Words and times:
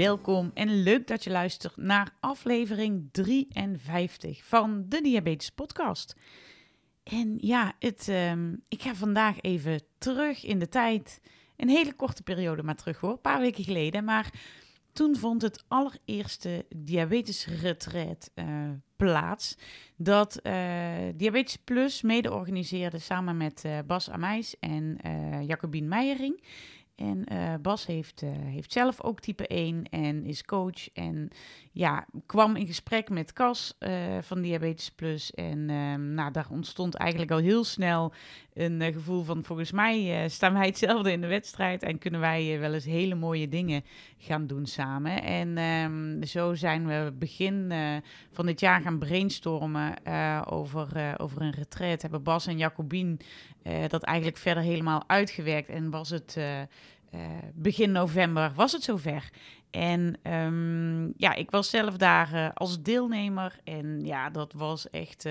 Welkom 0.00 0.50
en 0.54 0.82
leuk 0.82 1.06
dat 1.06 1.24
je 1.24 1.30
luistert 1.30 1.76
naar 1.76 2.16
aflevering 2.20 3.08
53 3.12 4.44
van 4.44 4.84
de 4.88 5.00
Diabetes 5.00 5.50
Podcast. 5.50 6.16
En 7.02 7.34
ja, 7.38 7.72
het, 7.78 8.08
ehm, 8.08 8.54
ik 8.68 8.82
ga 8.82 8.94
vandaag 8.94 9.40
even 9.40 9.80
terug 9.98 10.44
in 10.44 10.58
de 10.58 10.68
tijd. 10.68 11.20
Een 11.56 11.68
hele 11.68 11.92
korte 11.92 12.22
periode 12.22 12.62
maar 12.62 12.74
terug 12.74 13.00
hoor, 13.00 13.10
een 13.10 13.20
paar 13.20 13.40
weken 13.40 13.64
geleden. 13.64 14.04
Maar 14.04 14.30
toen 14.92 15.16
vond 15.16 15.42
het 15.42 15.64
allereerste 15.68 16.66
diabetesretreat 16.76 18.30
uh, 18.34 18.44
plaats. 18.96 19.56
Dat 19.96 20.40
uh, 20.42 20.52
Diabetes 21.14 21.56
Plus 21.56 22.02
mede 22.02 22.32
organiseerde 22.32 22.98
samen 22.98 23.36
met 23.36 23.62
uh, 23.66 23.78
Bas 23.86 24.10
Amijs 24.10 24.58
en 24.58 24.98
Jacobien 25.46 25.88
Meijering. 25.88 26.42
En 27.00 27.24
uh, 27.32 27.54
Bas 27.62 27.86
heeft, 27.86 28.22
uh, 28.22 28.30
heeft 28.32 28.72
zelf 28.72 29.02
ook 29.02 29.20
type 29.20 29.46
1 29.46 29.84
en 29.90 30.24
is 30.24 30.44
coach. 30.44 30.92
En 30.92 31.30
ja, 31.72 32.06
kwam 32.26 32.56
in 32.56 32.66
gesprek 32.66 33.08
met 33.08 33.32
Cas 33.32 33.76
uh, 33.78 34.18
van 34.20 34.40
Diabetes 34.40 34.90
Plus. 34.90 35.34
En 35.34 35.70
ehm, 35.70 36.14
nou, 36.14 36.32
daar 36.32 36.46
ontstond 36.50 36.94
eigenlijk 36.94 37.30
al 37.30 37.38
heel 37.38 37.64
snel 37.64 38.12
een 38.54 38.92
gevoel 38.92 39.22
van... 39.22 39.44
volgens 39.44 39.72
mij 39.72 40.28
staan 40.28 40.52
wij 40.52 40.66
hetzelfde 40.66 41.12
in 41.12 41.20
de 41.20 41.26
wedstrijd... 41.26 41.82
en 41.82 41.98
kunnen 41.98 42.20
wij 42.20 42.58
wel 42.60 42.74
eens 42.74 42.84
hele 42.84 43.14
mooie 43.14 43.48
dingen 43.48 43.84
gaan 44.18 44.46
doen 44.46 44.66
samen. 44.66 45.22
En 45.22 45.58
um, 45.58 46.24
zo 46.24 46.54
zijn 46.54 46.86
we 46.86 47.12
begin 47.18 47.72
van 48.30 48.46
dit 48.46 48.60
jaar 48.60 48.80
gaan 48.80 48.98
brainstormen 48.98 49.94
over, 50.46 51.14
over 51.16 51.42
een 51.42 51.54
retreat. 51.54 52.02
Hebben 52.02 52.22
Bas 52.22 52.46
en 52.46 52.58
Jacobien 52.58 53.20
dat 53.88 54.02
eigenlijk 54.02 54.38
verder 54.38 54.62
helemaal 54.62 55.04
uitgewerkt. 55.06 55.68
En 55.68 55.90
was 55.90 56.10
het... 56.10 56.38
Begin 57.54 57.92
november 57.92 58.52
was 58.54 58.72
het 58.72 58.82
zover. 58.82 59.30
En 59.70 60.18
um, 60.32 61.12
ja, 61.16 61.34
ik 61.34 61.50
was 61.50 61.70
zelf 61.70 61.96
daar 61.96 62.52
als 62.54 62.82
deelnemer. 62.82 63.56
En 63.64 64.04
ja, 64.04 64.30
dat 64.30 64.52
was 64.52 64.90
echt 64.90 65.28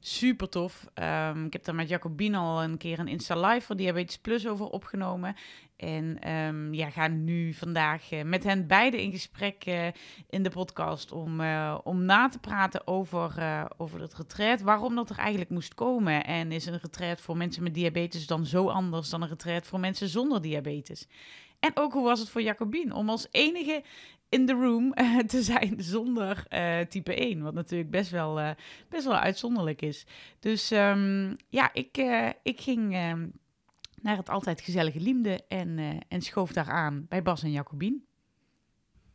super 0.00 0.48
tof. 0.48 0.86
Um, 0.94 1.44
ik 1.44 1.52
heb 1.52 1.64
daar 1.64 1.74
met 1.74 1.88
Jacobine 1.88 2.36
al 2.36 2.62
een 2.62 2.76
keer 2.76 2.98
een 2.98 3.08
Insta 3.08 3.40
Live 3.40 3.66
voor 3.66 3.76
Diabetes 3.76 4.18
Plus 4.18 4.46
over 4.46 4.66
opgenomen. 4.66 5.36
En 5.76 6.32
um, 6.32 6.74
ja, 6.74 6.90
ga 6.90 7.08
nu 7.08 7.54
vandaag 7.54 8.12
uh, 8.12 8.22
met 8.22 8.44
hen 8.44 8.66
beiden 8.66 9.00
in 9.00 9.10
gesprek 9.10 9.66
uh, 9.66 9.86
in 10.28 10.42
de 10.42 10.50
podcast 10.50 11.12
om, 11.12 11.40
uh, 11.40 11.78
om 11.82 12.02
na 12.04 12.28
te 12.28 12.38
praten 12.38 12.86
over, 12.86 13.34
over 13.76 14.00
het 14.00 14.14
retreat. 14.14 14.60
Waarom 14.60 14.94
dat 14.94 15.10
er 15.10 15.18
eigenlijk 15.18 15.50
moest 15.50 15.74
komen. 15.74 16.24
En 16.24 16.52
is 16.52 16.66
een 16.66 16.78
retreat 16.78 17.20
voor 17.20 17.36
mensen 17.36 17.62
met 17.62 17.74
diabetes 17.74 18.26
dan 18.26 18.46
zo 18.46 18.68
anders 18.68 19.10
dan 19.10 19.22
een 19.22 19.28
retreat 19.28 19.66
voor 19.66 19.80
mensen 19.80 20.08
zonder 20.08 20.42
diabetes? 20.42 21.08
En 21.60 21.70
ook 21.74 21.92
hoe 21.92 22.02
was 22.02 22.20
het 22.20 22.28
voor 22.28 22.42
Jacobine 22.42 22.94
om 22.94 23.08
als 23.08 23.26
enige 23.30 23.82
in 24.28 24.46
de 24.46 24.52
room 24.52 24.94
te 25.26 25.42
zijn 25.42 25.74
zonder 25.82 26.46
type 26.88 27.14
1. 27.14 27.42
Wat 27.42 27.54
natuurlijk 27.54 27.90
best 27.90 28.10
wel, 28.10 28.54
best 28.88 29.04
wel 29.04 29.16
uitzonderlijk 29.16 29.82
is. 29.82 30.06
Dus 30.38 30.70
um, 30.70 31.36
ja, 31.48 31.70
ik, 31.72 31.96
ik 32.42 32.60
ging 32.60 32.90
naar 34.02 34.16
het 34.16 34.28
altijd 34.28 34.60
gezellige 34.60 35.00
Liemde 35.00 35.44
en, 35.48 36.00
en 36.08 36.20
schoof 36.20 36.52
daar 36.52 36.70
aan 36.70 37.06
bij 37.08 37.22
Bas 37.22 37.42
en 37.42 37.50
Jacobien. 37.50 38.04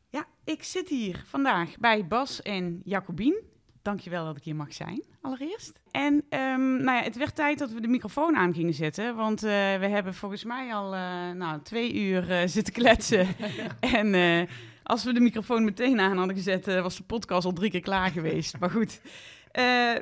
Ja, 0.10 0.28
ik 0.44 0.64
zit 0.64 0.90
hier 0.90 1.24
vandaag 1.26 1.78
bij 1.78 2.08
Bas 2.08 2.42
en 2.42 2.82
Jacobien. 2.84 3.55
Dankjewel 3.86 4.26
dat 4.26 4.38
ik 4.38 4.44
hier 4.44 4.56
mag 4.56 4.74
zijn, 4.74 5.04
allereerst. 5.22 5.80
En 5.92 6.14
um, 6.14 6.84
nou 6.84 6.98
ja, 6.98 7.02
het 7.04 7.18
werd 7.18 7.36
tijd 7.36 7.60
dat 7.60 7.72
we 7.72 7.82
de 7.82 7.88
microfoon 7.88 8.36
aan 8.36 8.54
gingen 8.54 8.74
zetten. 8.74 9.16
Want 9.16 9.44
uh, 9.44 9.50
we 9.52 9.88
hebben 9.88 10.14
volgens 10.14 10.44
mij 10.44 10.74
al 10.74 10.94
uh, 10.94 11.32
nou, 11.32 11.62
twee 11.62 11.94
uur 11.94 12.50
zitten 12.50 12.74
kletsen. 12.74 13.28
en 13.80 14.48
als 14.84 15.04
we 15.04 15.14
de 15.14 15.20
microfoon 15.20 15.64
meteen 15.64 16.00
aan 16.00 16.18
hadden 16.18 16.36
gezet, 16.36 16.66
was 16.66 16.98
de 16.98 17.04
podcast 17.04 17.46
al 17.46 17.54
drie 17.54 17.72
keer 17.72 17.82
klaar 17.82 18.12
geweest. 18.12 18.60
maar 18.60 18.70
goed, 18.70 19.02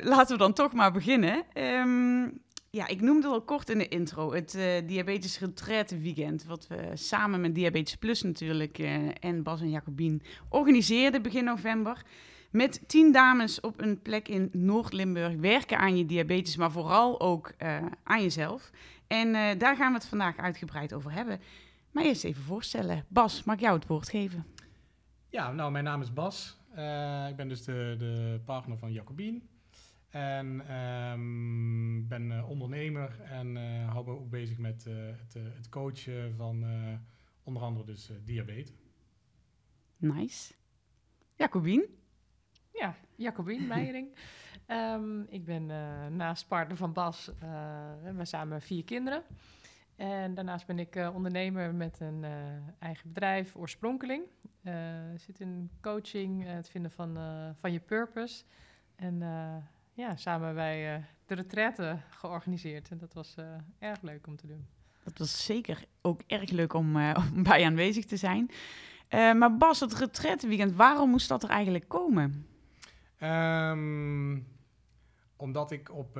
laten 0.02 0.36
we 0.36 0.38
dan 0.38 0.54
toch 0.54 0.74
maar 0.74 0.92
beginnen. 0.92 1.44
Um, 1.54 2.42
ja, 2.70 2.88
ik 2.88 3.02
noemde 3.02 3.28
al 3.28 3.42
kort 3.42 3.70
in 3.70 3.78
de 3.78 3.88
intro 3.88 4.34
het 4.34 4.58
Diabetes 4.86 5.40
Retraite 5.40 5.98
Weekend. 5.98 6.46
Wat 6.46 6.68
we 6.68 6.92
samen 6.94 7.42
met 7.42 7.56
Diabetes 7.56 7.96
Plus 7.96 8.22
natuurlijk 8.22 8.80
en 9.20 9.44
Bas 9.44 9.62
en 9.62 9.70
Jacobien 9.70 10.22
organiseerden 10.50 11.22
begin 11.22 11.44
november. 11.44 12.04
Met 12.54 12.84
tien 12.88 13.12
dames 13.12 13.60
op 13.60 13.82
een 13.82 14.02
plek 14.02 14.28
in 14.28 14.50
Noord-Limburg 14.52 15.36
werken 15.36 15.78
aan 15.78 15.98
je 15.98 16.06
diabetes, 16.06 16.56
maar 16.56 16.72
vooral 16.72 17.22
ook 17.22 17.54
uh, 17.58 17.86
aan 18.04 18.22
jezelf. 18.22 18.72
En 19.08 19.58
daar 19.58 19.76
gaan 19.76 19.92
we 19.92 19.98
het 19.98 20.08
vandaag 20.08 20.38
uitgebreid 20.38 20.94
over 20.94 21.12
hebben. 21.12 21.40
Maar 21.92 22.04
eerst 22.04 22.24
even 22.24 22.44
voorstellen. 22.44 23.06
Bas, 23.08 23.44
mag 23.44 23.56
ik 23.56 23.62
jou 23.62 23.76
het 23.76 23.88
woord 23.88 24.10
geven? 24.10 24.46
Ja, 25.30 25.52
nou, 25.52 25.72
mijn 25.72 25.84
naam 25.84 26.02
is 26.02 26.14
Bas. 26.14 26.58
ik 27.30 27.36
ben 27.36 27.48
dus 27.48 27.64
de, 27.64 27.96
de 27.98 28.42
partner 28.46 28.78
van 28.78 28.92
Jacobien. 28.92 29.50
En 30.10 30.76
um, 30.76 32.08
ben 32.08 32.32
uh, 32.32 32.50
ondernemer 32.50 33.22
en 33.22 33.56
uh, 33.56 33.90
hou 33.90 34.06
me 34.06 34.12
ook 34.12 34.30
bezig 34.30 34.58
met 34.58 34.86
uh, 34.88 34.96
het, 34.96 35.34
het, 35.34 35.70
coachen 35.70 36.36
van 36.36 36.66
onder 37.44 37.64
andere 37.64 37.86
dus 37.86 38.12
diabetes. 38.24 38.74
Nice. 39.98 40.54
Jacobien? 41.36 42.03
Ja, 42.74 42.96
Jacobien 43.16 43.68
Meijering. 43.68 44.08
um, 44.68 45.26
ik 45.30 45.46
ben 45.46 45.66
naast 46.16 46.48
partner 46.48 46.78
van 46.78 46.94
Bas, 46.94 47.32
we 47.40 47.46
hebben 48.04 48.28
samen 48.28 48.62
vier 48.62 48.84
kinderen. 48.84 49.24
En 49.96 50.34
daarnaast 50.34 50.66
ben 50.66 50.80
ik 50.80 51.10
ondernemer 51.14 51.74
met 51.74 52.00
een 52.00 52.26
eigen 52.80 53.08
bedrijf, 53.08 53.56
Oorsprongkeling. 53.56 54.24
zit 55.16 55.40
in 55.40 55.70
coaching, 55.82 56.46
het 56.46 56.70
vinden 56.70 56.92
van, 56.92 57.18
van 57.60 57.72
je 57.72 57.80
purpose. 57.80 58.44
En 58.96 59.22
ja, 59.94 60.16
samen 60.16 60.54
bij 60.54 60.96
uh, 60.96 61.04
de 61.26 61.36
retraite 61.36 61.98
georganiseerd. 62.10 62.90
En 62.90 62.98
dat 62.98 63.14
was 63.14 63.36
uh, 63.40 63.46
erg 63.80 64.02
leuk 64.02 64.28
om 64.28 64.36
te 64.36 64.48
doen. 64.48 64.68
Dat 65.04 65.18
was 65.18 65.46
zeker 65.46 65.86
ook 66.02 66.22
erg 66.28 66.50
leuk 66.50 66.74
om, 66.74 66.96
uh, 66.98 67.28
om 67.34 67.44
bij 67.44 67.66
aanwezig 67.66 68.06
te 68.06 68.18
zijn. 68.18 68.52
maar 69.10 69.58
Bas, 69.58 69.80
het 69.80 69.94
retreatweekend, 69.94 70.76
waarom 70.76 71.10
moest 71.10 71.28
dat 71.28 71.44
er 71.44 71.50
eigenlijk 71.50 71.88
komen? 71.88 72.48
Um, 73.24 74.48
omdat 75.36 75.72
ik 75.72 75.92
op 75.92 76.20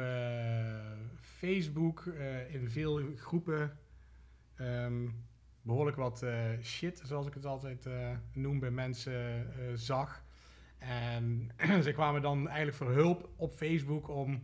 Facebook 1.20 2.06
in 2.50 2.70
veel 2.70 3.02
groepen 3.16 3.78
um, 4.60 5.26
behoorlijk 5.62 5.98
wat 5.98 6.26
shit, 6.62 7.02
zoals 7.06 7.28
ik 7.28 7.34
het 7.34 7.46
altijd 7.46 7.88
noem, 8.34 8.60
bij 8.60 8.72
mensen 8.72 9.48
zag. 9.78 10.24
En 10.78 11.52
ze 11.86 11.92
kwamen 11.94 12.22
dan 12.22 12.48
eigenlijk 12.48 12.78
voor 12.78 12.92
hulp 12.92 13.30
op 13.36 13.54
Facebook 13.54 14.10
om 14.10 14.44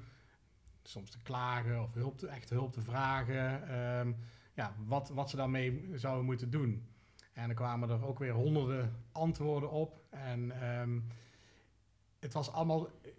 soms 0.83 1.09
te 1.09 1.21
klagen 1.21 1.81
of 1.81 1.93
hulp 1.93 2.17
te, 2.17 2.27
echt 2.27 2.49
hulp 2.49 2.73
te 2.73 2.81
vragen. 2.81 3.75
Um, 3.99 4.15
ja, 4.53 4.73
wat, 4.85 5.09
wat 5.09 5.29
ze 5.29 5.35
daarmee 5.35 5.89
zouden 5.93 6.25
moeten 6.25 6.49
doen. 6.49 6.87
En 7.33 7.49
er 7.49 7.55
kwamen 7.55 7.89
er 7.89 8.05
ook 8.05 8.19
weer 8.19 8.33
honderden 8.33 9.03
antwoorden 9.11 9.71
op. 9.71 10.03
En 10.09 10.51
het 12.19 12.33
was 12.33 12.51
allemaal 12.51 12.87
eh, 12.87 13.11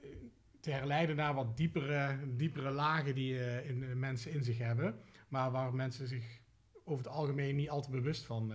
te 0.60 0.70
herleiden 0.70 1.16
naar 1.16 1.34
wat 1.34 1.56
diepere, 1.56 2.18
diepere 2.36 2.70
lagen 2.70 3.14
die 3.14 3.34
uh, 3.34 3.68
in, 3.68 3.82
uh, 3.82 3.94
mensen 3.94 4.32
in 4.32 4.44
zich 4.44 4.58
hebben. 4.58 4.94
Maar 5.28 5.50
waar 5.50 5.74
mensen 5.74 6.08
zich 6.08 6.40
over 6.84 7.04
het 7.04 7.14
algemeen 7.14 7.56
niet 7.56 7.70
al 7.70 7.82
te 7.82 7.90
bewust 7.90 8.24
van, 8.24 8.52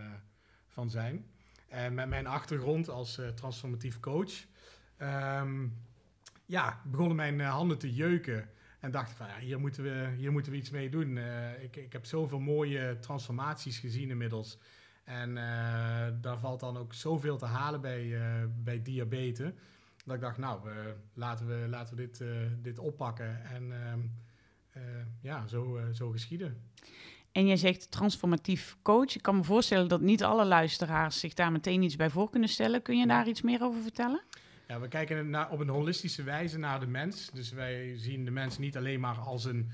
van 0.67 0.89
zijn. 0.89 1.25
En 1.67 1.93
met 1.93 2.07
mijn 2.07 2.27
achtergrond 2.27 2.89
als 2.89 3.21
transformatief 3.35 3.99
coach 3.99 4.31
um, 4.99 5.77
ja, 6.45 6.81
begonnen 6.85 7.15
mijn 7.15 7.39
handen 7.39 7.77
te 7.77 7.93
jeuken. 7.93 8.49
En 8.79 8.91
dacht 8.91 9.11
van, 9.11 9.27
ja, 9.27 9.37
hier, 9.39 9.59
moeten 9.59 9.83
we, 9.83 10.13
hier 10.17 10.31
moeten 10.31 10.51
we 10.51 10.57
iets 10.57 10.69
mee 10.69 10.89
doen. 10.89 11.17
Ik, 11.61 11.75
ik 11.75 11.93
heb 11.93 12.05
zoveel 12.05 12.39
mooie 12.39 12.99
transformaties 12.99 13.79
gezien 13.79 14.09
inmiddels. 14.09 14.57
En 15.03 15.35
daar 16.21 16.39
valt 16.39 16.59
dan 16.59 16.77
ook 16.77 16.93
zoveel 16.93 17.37
te 17.37 17.45
halen 17.45 17.81
bij, 17.81 18.19
bij 18.63 18.81
diabetes. 18.81 19.51
Dat 20.05 20.15
ik 20.15 20.21
dacht, 20.21 20.37
nou, 20.37 20.69
laten 21.13 21.47
we, 21.47 21.67
laten 21.69 21.95
we 21.95 22.01
dit, 22.01 22.23
dit 22.63 22.79
oppakken. 22.79 23.45
En 23.45 23.71
ehm, 23.71 23.99
ja, 25.21 25.47
zo, 25.47 25.79
zo 25.93 26.09
geschieden. 26.09 26.61
En 27.31 27.47
jij 27.47 27.57
zegt 27.57 27.91
transformatief 27.91 28.77
coach. 28.81 29.15
Ik 29.15 29.21
kan 29.21 29.35
me 29.35 29.43
voorstellen 29.43 29.87
dat 29.87 30.01
niet 30.01 30.23
alle 30.23 30.45
luisteraars 30.45 31.19
zich 31.19 31.33
daar 31.33 31.51
meteen 31.51 31.81
iets 31.81 31.95
bij 31.95 32.09
voor 32.09 32.29
kunnen 32.29 32.49
stellen. 32.49 32.81
Kun 32.81 32.97
je 32.97 33.07
daar 33.07 33.27
iets 33.27 33.41
meer 33.41 33.63
over 33.63 33.81
vertellen? 33.81 34.21
Ja, 34.67 34.79
we 34.79 34.87
kijken 34.87 35.29
naar, 35.29 35.51
op 35.51 35.59
een 35.59 35.69
holistische 35.69 36.23
wijze 36.23 36.57
naar 36.57 36.79
de 36.79 36.87
mens. 36.87 37.29
Dus 37.31 37.51
wij 37.51 37.97
zien 37.97 38.25
de 38.25 38.31
mens 38.31 38.57
niet 38.57 38.77
alleen 38.77 38.99
maar 38.99 39.17
als 39.17 39.45
een 39.45 39.71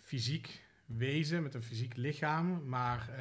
fysiek 0.00 0.62
wezen 0.86 1.42
met 1.42 1.54
een 1.54 1.62
fysiek 1.62 1.96
lichaam, 1.96 2.68
maar 2.68 3.08
uh, 3.10 3.16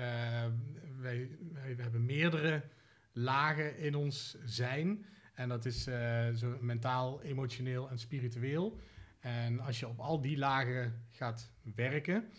wij, 1.00 1.30
wij, 1.54 1.75
hebben 1.78 2.06
meerdere 2.06 2.63
lagen 3.12 3.78
in 3.78 3.96
ons 3.96 4.38
zijn. 4.46 5.06
En 5.33 5.50
dat 5.50 5.65
is 5.65 5.88
uh, 5.88 6.30
zo 6.30 6.57
mentaal, 6.62 7.21
emotioneel 7.21 7.89
en 7.89 8.00
spiritueel. 8.00 8.80
En 9.19 9.59
als 9.59 9.80
je 9.80 9.88
op 9.88 10.00
al 10.00 10.21
die 10.21 10.38
lagen 10.38 11.06
gaat 11.09 11.51
werken, 11.75 12.30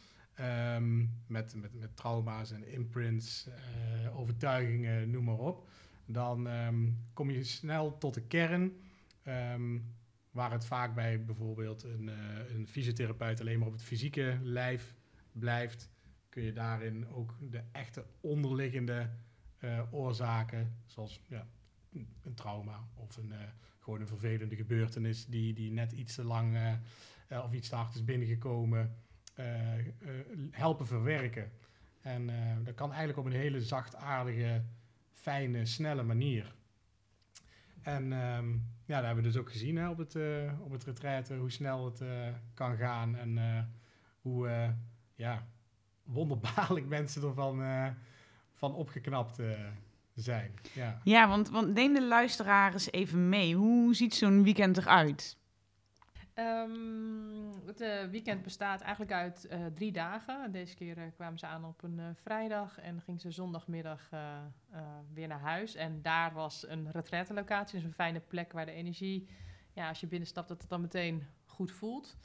um, 0.41 1.23
met, 1.27 1.55
met, 1.55 1.75
met 1.75 1.97
trauma's 1.97 2.51
en 2.51 2.69
imprints, 2.69 3.49
uh, 3.49 4.19
overtuigingen, 4.19 5.11
noem 5.11 5.25
maar 5.25 5.39
op, 5.39 5.69
dan 6.07 6.47
um, 6.47 6.99
kom 7.13 7.31
je 7.31 7.45
snel 7.45 7.99
tot 7.99 8.15
de 8.15 8.27
kern. 8.27 8.73
Um, 9.27 9.95
waar 10.31 10.53
het 10.53 10.67
vaak 10.67 10.95
bij 10.95 11.25
bijvoorbeeld 11.25 11.83
een, 11.83 12.09
uh, 12.09 12.55
een 12.55 12.69
fysiotherapeut 12.69 13.41
alleen 13.41 13.59
maar 13.59 13.69
op 13.69 13.73
het 13.73 13.83
fysieke 13.83 14.39
lijf 14.43 14.95
blijft, 15.33 15.91
kun 16.29 16.43
je 16.43 16.53
daarin 16.53 17.09
ook 17.09 17.37
de 17.41 17.63
echte 17.73 18.05
onderliggende 18.21 19.11
oorzaken, 19.91 20.77
zoals 20.87 21.21
ja, 21.29 21.47
een 22.23 22.35
trauma 22.35 22.87
of 22.95 23.17
een, 23.17 23.29
uh, 23.29 23.37
gewoon 23.79 24.01
een 24.01 24.07
vervelende 24.07 24.57
gebeurtenis 24.57 25.27
die, 25.27 25.55
die 25.55 25.73
net 25.73 25.93
iets 25.93 26.15
te 26.15 26.25
lang 26.25 26.57
uh, 27.29 27.45
of 27.45 27.53
iets 27.53 27.69
te 27.69 27.75
hard 27.75 27.95
is 27.95 28.05
binnengekomen, 28.05 28.97
helpen 30.51 30.87
verwerken. 30.87 31.51
En 32.01 32.31
dat 32.65 32.75
kan 32.75 32.89
eigenlijk 32.89 33.19
op 33.19 33.25
een 33.25 33.41
hele 33.41 33.61
zachtaardige, 33.61 34.63
fijne, 35.13 35.67
snelle 35.67 36.03
manier. 36.03 36.55
En 37.83 38.13
um, 38.13 38.67
ja, 38.85 38.97
dat 38.97 39.05
hebben 39.05 39.25
we 39.25 39.31
dus 39.31 39.41
ook 39.41 39.51
gezien 39.51 39.77
hè, 39.77 39.89
op 39.89 39.99
het, 39.99 40.17
op 40.61 40.71
het 40.71 40.85
retraite, 40.85 41.37
hoe 41.37 41.51
snel 41.51 41.85
het 41.85 42.03
kan 42.55 42.77
gaan 42.77 43.17
en 43.17 43.39
hoe 44.21 44.75
ja, 45.15 45.47
wonderbaarlijk 46.03 46.87
mensen 46.97 47.23
ervan 47.23 47.63
van 48.53 48.75
opgeknapt 48.75 49.39
zijn. 50.15 50.55
Ja, 50.73 51.01
ja 51.05 51.29
want, 51.29 51.51
want 51.51 51.75
neem 51.75 51.95
de 51.95 52.07
luisteraar 52.07 52.73
eens 52.73 52.91
even 52.91 53.29
mee. 53.29 53.55
Hoe 53.55 53.95
ziet 53.95 54.15
zo'n 54.15 54.43
weekend 54.43 54.77
eruit? 54.77 55.37
Um, 56.39 57.67
het 57.67 57.81
uh, 57.81 58.05
weekend 58.05 58.43
bestaat 58.43 58.81
eigenlijk 58.81 59.13
uit 59.13 59.47
uh, 59.51 59.67
drie 59.67 59.93
dagen. 59.93 60.53
Deze 60.53 60.75
keer 60.75 60.99
uh, 60.99 61.05
kwamen 61.15 61.39
ze 61.39 61.47
aan 61.47 61.65
op 61.65 61.83
een 61.83 62.17
vrijdag 62.23 62.79
en 62.79 63.01
gingen 63.01 63.21
ze 63.21 63.31
zondagmiddag 63.31 64.09
weer 65.13 65.29
naar 65.29 65.41
huis. 65.41 65.75
En 65.75 66.03
daar 66.03 66.33
was 66.33 66.69
een 66.69 66.91
retraite-locatie, 66.91 67.79
dus 67.79 67.87
een 67.87 67.95
fijne 67.95 68.21
plek 68.21 68.53
waar 68.53 68.67
de 68.67 68.73
energie, 68.73 69.29
ja, 69.73 69.89
als 69.89 70.01
je 70.01 70.07
binnenstapt, 70.07 70.49
dat 70.49 70.61
het 70.61 70.71
dan 70.71 70.81
meteen 70.81 71.27
goed 71.45 71.73
voelt. 71.73 72.17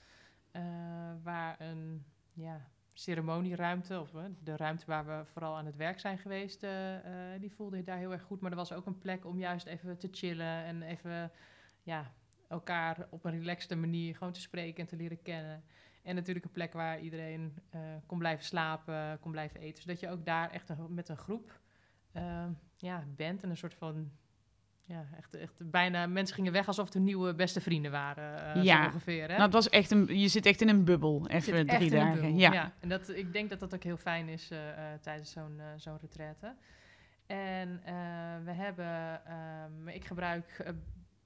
waar 1.24 1.62
een 1.62 2.06
ja, 2.33 2.68
ceremonieruimte, 3.00 4.00
of 4.00 4.13
uh, 4.13 4.22
de 4.44 4.57
ruimte 4.57 4.86
waar 4.86 5.06
we 5.06 5.22
vooral 5.25 5.57
aan 5.57 5.66
het 5.66 5.75
werk 5.75 6.00
zijn 6.00 6.18
geweest, 6.18 6.63
uh, 6.63 6.94
uh, 6.94 7.01
die 7.40 7.51
voelde 7.51 7.84
daar 7.84 7.98
heel 7.98 8.12
erg 8.12 8.22
goed. 8.22 8.42
Maar 8.42 8.51
er 8.51 8.57
was 8.57 8.72
ook 8.72 8.86
een 8.86 8.98
plek 8.98 9.25
om 9.25 9.40
juist 9.40 9.66
even 9.66 9.98
te 9.98 10.07
chillen 10.12 10.63
en 10.63 10.81
even 10.81 11.31
ja, 11.84 12.13
elkaar 12.48 13.07
op 13.10 13.25
een 13.25 13.40
relaxte 13.40 13.75
manier 13.75 14.16
gewoon 14.16 14.34
te 14.34 14.42
spreken 14.42 14.84
en 14.84 14.90
te 14.90 14.96
leren 14.96 15.22
kennen. 15.22 15.63
En 16.04 16.16
natuurlijk 16.16 16.46
een 16.46 16.51
plek 16.51 16.74
waar 16.74 17.00
iedereen 17.00 17.57
kon 18.06 18.18
blijven 18.18 18.46
slapen, 18.46 19.19
kon 19.19 19.31
blijven 19.31 19.60
eten. 19.60 19.81
Zodat 19.81 20.00
je 20.00 20.10
ook 20.10 20.25
daar 20.25 20.51
echt 20.51 20.72
met 20.90 21.10
een 21.10 21.18
groep 21.18 21.60
ja, 22.78 23.06
bent 23.16 23.44
en 23.44 23.50
een 23.50 23.57
soort 23.57 23.74
van 23.74 24.12
ja, 24.89 25.06
echt, 25.18 25.36
echt 25.36 25.71
bijna 25.71 26.07
mensen 26.07 26.36
gingen 26.36 26.51
weg 26.51 26.68
alsof 26.68 26.86
het 26.86 26.94
hun 26.94 27.03
nieuwe 27.03 27.36
beste 27.36 27.62
vrienden 27.62 27.91
waren. 27.91 28.57
Uh, 28.57 28.63
ja, 28.63 28.86
ongeveer. 28.86 29.21
Hè? 29.21 29.27
Nou, 29.27 29.41
het 29.41 29.53
was 29.53 29.69
echt 29.69 29.91
een, 29.91 30.19
je 30.19 30.27
zit 30.27 30.45
echt 30.45 30.62
in 30.62 30.69
een 30.69 30.83
bubbel, 30.83 31.27
even 31.27 31.68
drie 31.68 31.89
dagen. 31.89 32.38
Ja. 32.38 32.51
ja. 32.51 32.74
en 32.80 32.89
dat, 32.89 33.09
ik 33.09 33.33
denk 33.33 33.50
dat 33.50 33.59
dat 33.59 33.74
ook 33.74 33.83
heel 33.83 33.97
fijn 33.97 34.27
is 34.27 34.51
uh, 34.51 34.57
uh, 34.57 34.74
tijdens 35.01 35.31
zo'n 35.31 35.62
zo'n 35.77 35.97
retraite. 36.01 36.56
En 37.25 37.81
we 38.44 38.51
hebben, 38.51 39.21
um, 39.65 39.88
ik 39.88 40.06
gebruik 40.06 40.74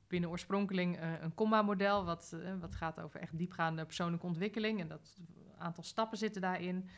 binnen 0.07 0.29
Oorspronkeling 0.29 0.99
een 1.21 1.33
comma-model, 1.33 2.05
wat, 2.05 2.35
wat 2.59 2.75
gaat 2.75 2.99
over 2.99 3.19
echt 3.19 3.37
diepgaande 3.37 3.85
persoonlijke 3.85 4.25
ontwikkeling. 4.25 4.79
En 4.79 4.87
dat 4.87 5.17
aantal 5.57 5.83
stappen 5.83 6.17
zitten 6.17 6.41
daarin. 6.41 6.89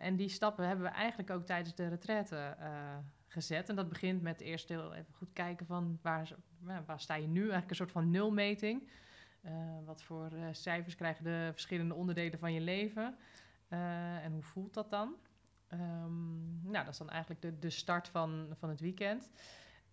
en 0.00 0.16
die 0.16 0.28
stappen 0.28 0.66
hebben 0.66 0.86
we 0.86 0.92
eigenlijk 0.92 1.30
ook 1.30 1.46
tijdens 1.46 1.74
de 1.74 1.88
retraite 1.88 2.56
gezet. 3.36 3.68
En 3.68 3.76
dat 3.76 3.88
begint 3.88 4.22
met 4.22 4.40
eerst 4.40 4.68
heel 4.68 4.94
even 4.94 5.14
goed 5.14 5.32
kijken 5.32 5.66
van 5.66 5.98
waar, 6.02 6.32
waar 6.86 7.00
sta 7.00 7.14
je 7.14 7.26
nu? 7.26 7.40
Eigenlijk 7.40 7.70
een 7.70 7.76
soort 7.76 7.92
van 7.92 8.10
nulmeting. 8.10 8.88
Uh, 9.46 9.52
wat 9.84 10.02
voor 10.02 10.32
uh, 10.32 10.46
cijfers 10.50 10.94
krijgen 10.94 11.24
de 11.24 11.48
verschillende 11.52 11.94
onderdelen 11.94 12.38
van 12.38 12.52
je 12.52 12.60
leven? 12.60 13.16
Uh, 13.68 14.24
en 14.24 14.32
hoe 14.32 14.42
voelt 14.42 14.74
dat 14.74 14.90
dan? 14.90 15.14
Um, 15.72 16.60
nou, 16.62 16.84
dat 16.84 16.92
is 16.92 16.98
dan 16.98 17.10
eigenlijk 17.10 17.42
de, 17.42 17.58
de 17.58 17.70
start 17.70 18.08
van, 18.08 18.46
van 18.58 18.68
het 18.68 18.80
weekend. 18.80 19.30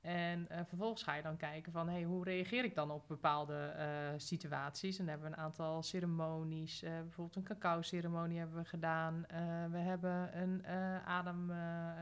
En 0.01 0.47
vervolgens 0.65 1.03
ga 1.03 1.15
je 1.15 1.21
dan 1.21 1.37
kijken 1.37 1.71
van, 1.71 1.89
hey, 1.89 2.03
hoe 2.03 2.23
reageer 2.23 2.63
ik 2.63 2.75
dan 2.75 2.91
op 2.91 3.07
bepaalde 3.07 3.73
situaties? 4.17 4.99
En 4.99 5.05
dan 5.05 5.13
hebben 5.13 5.31
we 5.31 5.37
een 5.37 5.43
aantal 5.43 5.83
ceremonies. 5.83 6.79
bijvoorbeeld 6.79 7.35
een 7.35 7.43
cacao-ceremonie 7.43 8.37
hebben 8.37 8.57
we 8.57 8.65
gedaan. 8.65 9.25
we 9.71 9.77
hebben 9.77 10.41
een 10.41 10.65
adem, 11.05 11.51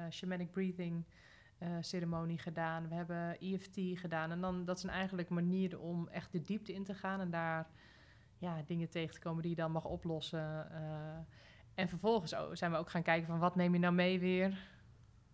shamanic 0.10 0.52
breathing 0.52 1.06
ceremonie 1.80 2.38
gedaan. 2.38 2.88
We 2.88 2.96
hebben 2.96 3.40
EFT 3.40 3.80
gedaan. 3.94 4.32
En 4.32 4.42
dan, 4.42 4.66
dat 4.66 4.80
zijn 4.80 4.94
eigenlijk 4.94 5.30
manieren 5.30 5.80
om 5.80 6.08
echt 6.08 6.32
de 6.32 6.42
diepte 6.42 6.74
in 6.74 6.84
te 6.84 6.94
gaan 6.94 7.20
en 7.20 7.30
daar 7.30 7.68
ja, 8.42 8.62
dingen 8.66 8.90
tegen 8.90 9.14
te 9.14 9.20
komen 9.20 9.42
die 9.42 9.52
je 9.52 9.58
dan 9.58 9.72
mag 9.72 9.86
oplossen. 9.86 10.68
Uh, 10.72 11.18
en 11.74 11.90
vervolgens 11.90 12.36
zijn 12.52 12.72
we 12.72 12.78
ook 12.78 12.90
gaan 12.90 13.04
kijken 13.04 13.28
van 13.28 13.40
wat 13.40 13.56
neem 13.56 13.74
je 13.74 13.80
nou 13.80 13.94
mee 13.94 14.20
weer 14.20 14.70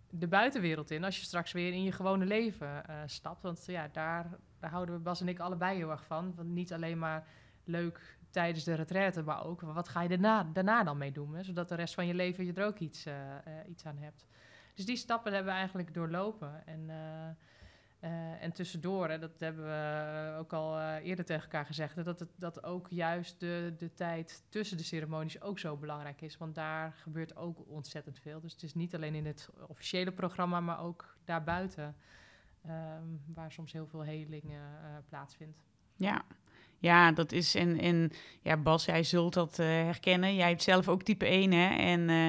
de 0.09 0.27
buitenwereld 0.27 0.91
in 0.91 1.03
als 1.03 1.19
je 1.19 1.25
straks 1.25 1.51
weer 1.51 1.73
in 1.73 1.83
je 1.83 1.91
gewone 1.91 2.25
leven 2.25 2.83
uh, 2.89 3.01
stapt. 3.05 3.43
Want 3.43 3.65
ja, 3.65 3.89
daar, 3.91 4.29
daar 4.59 4.69
houden 4.69 4.95
we 4.95 5.01
Bas 5.01 5.21
en 5.21 5.27
ik 5.27 5.39
allebei 5.39 5.77
heel 5.77 5.91
erg 5.91 6.05
van. 6.05 6.35
Want 6.35 6.49
niet 6.49 6.73
alleen 6.73 6.99
maar 6.99 7.27
leuk 7.63 8.17
tijdens 8.29 8.63
de 8.63 8.73
retraite, 8.73 9.23
maar 9.23 9.45
ook 9.45 9.61
wat 9.61 9.87
ga 9.87 10.01
je 10.01 10.09
daarna, 10.09 10.43
daarna 10.43 10.83
dan 10.83 10.97
mee 10.97 11.11
doen, 11.11 11.35
hè? 11.35 11.43
zodat 11.43 11.69
de 11.69 11.75
rest 11.75 11.93
van 11.93 12.07
je 12.07 12.13
leven 12.13 12.45
je 12.45 12.53
er 12.53 12.65
ook 12.65 12.79
iets, 12.79 13.07
iets 13.67 13.85
aan 13.85 13.97
hebt. 13.97 14.25
Dus 14.77 14.85
die 14.85 14.97
stappen 14.97 15.33
hebben 15.33 15.51
we 15.51 15.57
eigenlijk 15.57 15.93
doorlopen. 15.93 16.67
En, 16.67 16.79
uh, 16.89 18.09
uh, 18.09 18.43
en 18.43 18.51
tussendoor, 18.53 19.09
hè, 19.09 19.19
dat 19.19 19.39
hebben 19.39 19.63
we 19.65 20.35
ook 20.37 20.53
al 20.53 20.77
uh, 20.77 20.95
eerder 20.95 21.25
tegen 21.25 21.43
elkaar 21.43 21.65
gezegd, 21.65 22.03
dat, 22.05 22.19
het, 22.19 22.29
dat 22.35 22.63
ook 22.63 22.87
juist 22.89 23.39
de, 23.39 23.75
de 23.77 23.93
tijd 23.93 24.43
tussen 24.49 24.77
de 24.77 24.83
ceremonies 24.83 25.41
ook 25.41 25.59
zo 25.59 25.77
belangrijk 25.77 26.21
is. 26.21 26.37
Want 26.37 26.55
daar 26.55 26.93
gebeurt 26.93 27.35
ook 27.35 27.67
ontzettend 27.67 28.19
veel. 28.19 28.39
Dus 28.41 28.51
het 28.51 28.63
is 28.63 28.73
niet 28.73 28.95
alleen 28.95 29.15
in 29.15 29.25
het 29.25 29.49
officiële 29.67 30.11
programma, 30.11 30.59
maar 30.59 30.79
ook 30.79 31.17
daarbuiten, 31.23 31.95
um, 32.65 33.21
waar 33.25 33.51
soms 33.51 33.71
heel 33.71 33.87
veel 33.87 34.03
heling 34.03 34.53
plaatsvindt. 35.09 35.63
Ja, 35.95 36.25
ja, 36.79 37.11
dat 37.11 37.31
is. 37.31 37.55
En, 37.55 37.79
en 37.79 38.11
ja, 38.41 38.57
Bas, 38.57 38.85
jij 38.85 39.03
zult 39.03 39.33
dat 39.33 39.57
uh, 39.59 39.65
herkennen. 39.65 40.35
Jij 40.35 40.49
hebt 40.49 40.63
zelf 40.63 40.87
ook 40.87 41.03
type 41.03 41.25
1, 41.25 41.51
hè? 41.51 41.75
En 41.75 42.09
uh, 42.09 42.27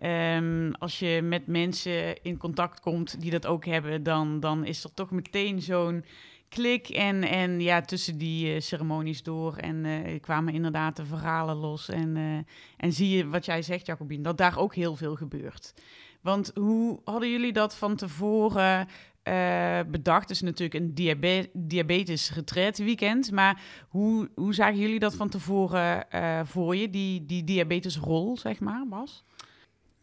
ja. 0.00 0.36
um, 0.36 0.74
als 0.74 0.98
je 0.98 1.20
met 1.22 1.46
mensen 1.46 2.22
in 2.22 2.36
contact 2.36 2.80
komt 2.80 3.20
die 3.20 3.30
dat 3.30 3.46
ook 3.46 3.64
hebben, 3.64 4.02
dan, 4.02 4.40
dan 4.40 4.64
is 4.64 4.84
er 4.84 4.94
toch 4.94 5.10
meteen 5.10 5.62
zo'n 5.62 6.04
klik. 6.48 6.88
En, 6.88 7.22
en 7.22 7.60
ja, 7.60 7.80
tussen 7.80 8.18
die 8.18 8.54
uh, 8.54 8.60
ceremonies 8.60 9.22
door. 9.22 9.56
En 9.56 9.86
kwamen 10.20 10.54
inderdaad 10.54 10.96
de 10.96 11.06
verhalen 11.06 11.56
los. 11.56 11.88
En, 11.88 12.46
en 12.76 12.92
zie 12.92 13.16
je 13.16 13.28
wat 13.28 13.44
jij 13.44 13.62
zegt, 13.62 13.86
Jacobien, 13.86 14.22
dat 14.22 14.38
daar 14.38 14.58
ook 14.58 14.74
heel 14.74 14.96
veel 14.96 15.16
gebeurt. 15.16 15.74
Want 16.20 16.50
hoe 16.54 17.00
hadden 17.04 17.30
jullie 17.30 17.52
dat 17.52 17.76
van 17.76 17.96
tevoren 17.96 18.88
uh, 19.24 19.80
bedacht. 19.90 20.30
Is 20.30 20.40
natuurlijk 20.40 20.74
een 20.74 20.94
diabe 20.94 21.50
diabetes 21.52 22.34
retreat 22.34 22.78
weekend. 22.78 23.30
Maar 23.30 23.62
hoe, 23.88 24.30
hoe 24.34 24.54
zagen 24.54 24.78
jullie 24.78 24.98
dat 24.98 25.14
van 25.14 25.28
tevoren 25.28 26.06
uh, 26.14 26.40
voor 26.44 26.76
je, 26.76 26.90
die, 26.90 27.26
die 27.26 27.44
diabetesrol, 27.44 28.36
zeg 28.36 28.60
maar, 28.60 28.88
Bas? 28.88 29.24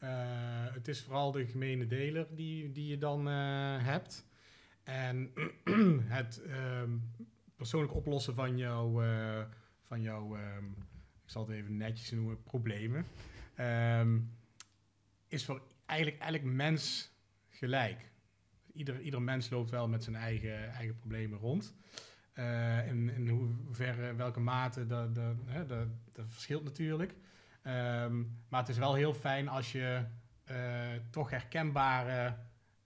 Uh, 0.04 0.10
het 0.74 0.88
is 0.88 1.02
vooral 1.02 1.32
de 1.32 1.46
gemene 1.46 1.88
deler 1.88 2.28
die, 2.36 2.72
die 2.72 2.88
je 2.88 2.98
dan 2.98 3.26
hebt. 3.26 4.26
En 4.84 5.32
het 6.18 6.42
um, 6.82 7.12
persoonlijk 7.56 7.96
oplossen 7.96 8.36
van 8.36 8.58
jouw, 8.58 9.02
van 9.84 10.02
jouw 10.02 10.36
um, 10.36 10.76
ik 11.28 11.34
zal 11.34 11.48
het 11.48 11.56
even 11.56 11.78
netjes 11.78 12.12
noemen, 12.12 12.44
problemen, 12.44 13.06
um, 14.00 14.38
is 15.28 15.46
voor 15.46 15.62
eigenlijk 15.86 16.22
elk 16.22 16.44
mens 16.44 17.12
gelijk 17.50 18.12
ieder, 18.78 19.02
ieder 19.02 19.22
mens 19.22 19.50
loopt 19.50 19.70
wel 19.70 19.88
met 19.88 20.04
zijn 20.04 20.16
eigen, 20.16 20.72
eigen 20.74 20.98
problemen 20.98 21.40
rond. 21.40 21.76
Uh, 22.34 22.88
in, 22.88 23.10
in 23.10 23.28
hoeverre, 23.30 24.16
welke 24.16 24.40
mate, 24.40 24.86
dat, 24.88 25.16
dat, 25.16 25.36
dat, 25.68 25.88
dat 26.12 26.26
verschilt 26.28 26.64
natuurlijk. 26.64 27.16
Um, 27.64 28.42
maar 28.48 28.60
het 28.60 28.70
is 28.70 28.78
wel 28.78 28.94
heel 28.94 29.14
fijn 29.14 29.48
als 29.48 29.72
je 29.72 30.04
uh, 30.52 30.58
toch 31.10 31.30
herkenbare 31.30 32.36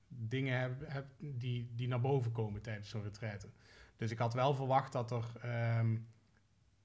dingen 0.07 0.77
hebt, 0.86 1.13
die, 1.19 1.71
die 1.75 1.88
naar 1.88 2.01
boven 2.01 2.31
komen 2.31 2.62
tijdens 2.62 2.89
zo'n 2.89 3.03
retraite. 3.03 3.48
Dus 3.98 4.12
ik 4.12 4.17
had 4.17 4.33
wel 4.33 4.53
verwacht 4.53 4.91
dat 4.91 5.12
er 5.12 5.25
ehm, 5.41 5.98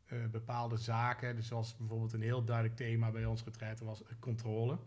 eh, 0.07 0.19
bepaalde 0.31 0.77
zaken, 0.77 1.37
dus 1.37 1.47
zoals 1.47 1.77
bijvoorbeeld 1.77 2.13
een 2.13 2.23
heel 2.23 2.45
duidelijk 2.45 2.77
thema 2.77 3.11
bij 3.11 3.25
ons 3.25 3.45
retraite 3.45 3.85
was 3.85 4.03
eh, 4.03 4.09
controle, 4.21 4.79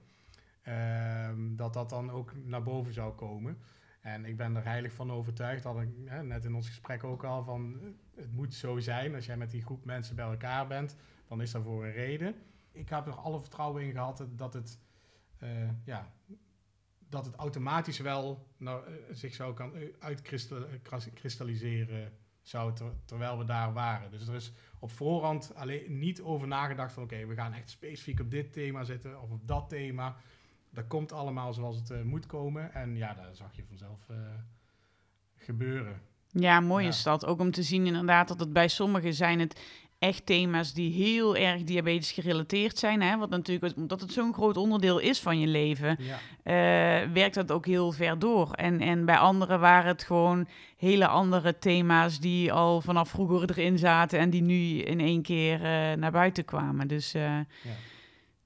ehm, 0.61 1.55
dat 1.55 1.73
dat 1.73 1.89
dan 1.89 2.11
ook 2.11 2.33
naar 2.45 2.63
boven 2.63 2.93
zou 2.93 3.13
komen. 3.13 3.57
En 3.99 4.25
ik 4.25 4.37
ben 4.37 4.55
er 4.55 4.63
heilig 4.63 4.93
van 4.93 5.11
overtuigd, 5.11 5.63
dat 5.63 5.81
ik 5.81 5.89
hè, 6.05 6.23
net 6.23 6.45
in 6.45 6.55
ons 6.55 6.67
gesprek 6.67 7.03
ook 7.03 7.23
al, 7.23 7.43
van 7.43 7.79
eh, 7.81 7.89
het 8.15 8.31
moet 8.31 8.53
zo 8.53 8.79
zijn. 8.79 9.15
Als 9.15 9.25
jij 9.25 9.37
met 9.37 9.51
die 9.51 9.61
groep 9.61 9.85
mensen 9.85 10.15
bij 10.15 10.25
elkaar 10.25 10.67
bent, 10.67 10.95
dan 11.27 11.41
is 11.41 11.51
dat 11.51 11.63
voor 11.63 11.85
een 11.85 11.91
reden. 11.91 12.35
Ik 12.71 12.89
heb 12.89 13.07
er 13.07 13.13
alle 13.13 13.39
vertrouwen 13.39 13.83
in 13.83 13.91
gehad 13.91 14.25
dat 14.29 14.53
het, 14.53 14.79
uh, 15.43 15.49
ja, 15.83 16.11
dat 17.09 17.25
het 17.25 17.35
automatisch 17.35 17.99
wel 17.99 18.47
nou, 18.57 18.83
zich 19.11 19.33
zou 19.33 19.53
kan 19.53 19.73
uitkristalliseren 19.99 22.13
zou 22.41 22.73
terwijl 23.05 23.37
we 23.37 23.43
daar 23.43 23.73
waren. 23.73 24.11
Dus 24.11 24.27
er 24.27 24.35
is 24.35 24.51
op 24.79 24.91
voorhand 24.91 25.55
alleen 25.55 25.97
niet 25.97 26.21
over 26.21 26.47
nagedacht 26.47 26.93
van 26.93 27.03
oké, 27.03 27.25
we 27.25 27.35
gaan 27.35 27.53
echt 27.53 27.69
specifiek 27.69 28.19
op 28.19 28.31
dit 28.31 28.53
thema 28.53 28.83
zitten 28.83 29.21
of 29.21 29.31
op 29.31 29.47
dat 29.47 29.69
thema. 29.69 30.17
Dat 30.71 30.87
komt 30.87 31.11
allemaal 31.11 31.53
zoals 31.53 31.75
het 31.75 31.89
uh, 31.89 32.01
moet 32.01 32.25
komen. 32.25 32.73
En 32.73 32.95
ja, 32.95 33.13
daar 33.13 33.35
zag 33.35 33.55
je 33.55 33.63
vanzelf 33.67 33.99
uh, 34.11 34.17
gebeuren. 35.35 36.01
Ja, 36.31 36.59
mooi 36.59 36.83
ja. 36.83 36.89
is 36.89 37.03
dat. 37.03 37.25
Ook 37.25 37.39
om 37.39 37.51
te 37.51 37.63
zien 37.63 37.85
inderdaad 37.85 38.27
dat 38.27 38.39
het 38.39 38.53
bij 38.53 38.67
sommigen 38.67 39.13
zijn 39.13 39.39
het 39.39 39.61
echt 39.99 40.25
thema's 40.25 40.73
die 40.73 40.91
heel 40.91 41.35
erg 41.35 41.63
diabetes 41.63 42.11
gerelateerd 42.11 42.77
zijn. 42.77 43.01
Hè? 43.01 43.17
Wat 43.17 43.29
natuurlijk, 43.29 43.77
omdat 43.77 44.01
het 44.01 44.11
zo'n 44.11 44.33
groot 44.33 44.57
onderdeel 44.57 44.99
is 44.99 45.19
van 45.19 45.39
je 45.39 45.47
leven, 45.47 45.97
ja. 45.99 46.15
uh, 47.03 47.13
werkt 47.13 47.35
dat 47.35 47.51
ook 47.51 47.65
heel 47.65 47.91
ver 47.91 48.19
door. 48.19 48.53
En, 48.53 48.79
en 48.79 49.05
bij 49.05 49.17
anderen 49.17 49.59
waren 49.59 49.87
het 49.87 50.03
gewoon 50.03 50.47
hele 50.77 51.07
andere 51.07 51.57
thema's 51.57 52.19
die 52.19 52.53
al 52.53 52.81
vanaf 52.81 53.09
vroeger 53.09 53.49
erin 53.49 53.77
zaten 53.77 54.19
en 54.19 54.29
die 54.29 54.41
nu 54.41 54.77
in 54.77 54.99
één 54.99 55.21
keer 55.21 55.59
naar 55.97 56.11
buiten 56.11 56.45
kwamen. 56.45 56.87
Dus, 56.87 57.11
ja. 57.11 57.45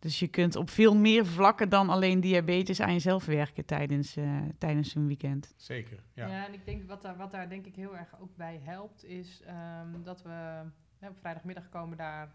Dus 0.04 0.20
je 0.20 0.28
kunt 0.28 0.56
op 0.56 0.70
veel 0.70 0.96
meer 0.96 1.26
vlakken 1.26 1.70
dan 1.70 1.90
alleen 1.90 2.22
diabetes 2.22 2.82
aan 2.82 2.94
jezelf 2.94 3.26
werken 3.26 3.66
tijdens, 3.66 4.18
tijdens 4.58 4.96
een 4.96 5.08
weekend. 5.08 5.54
Zeker, 5.56 6.04
ja. 6.14 6.28
Ja, 6.28 6.46
en 6.46 6.54
ik 6.54 6.66
denk 6.66 6.88
wat 6.88 7.02
daar, 7.02 7.18
wat 7.18 7.32
daar 7.32 7.50
denk 7.50 7.66
ik 7.66 7.76
heel 7.76 7.98
erg 7.98 8.20
ook 8.20 8.36
bij 8.36 8.60
helpt, 8.64 9.06
is 9.06 9.42
um, 9.48 10.04
dat 10.04 10.22
we 10.22 10.62
op 11.00 11.18
vrijdagmiddag 11.20 11.70
komen 11.70 11.98
daar 11.98 12.32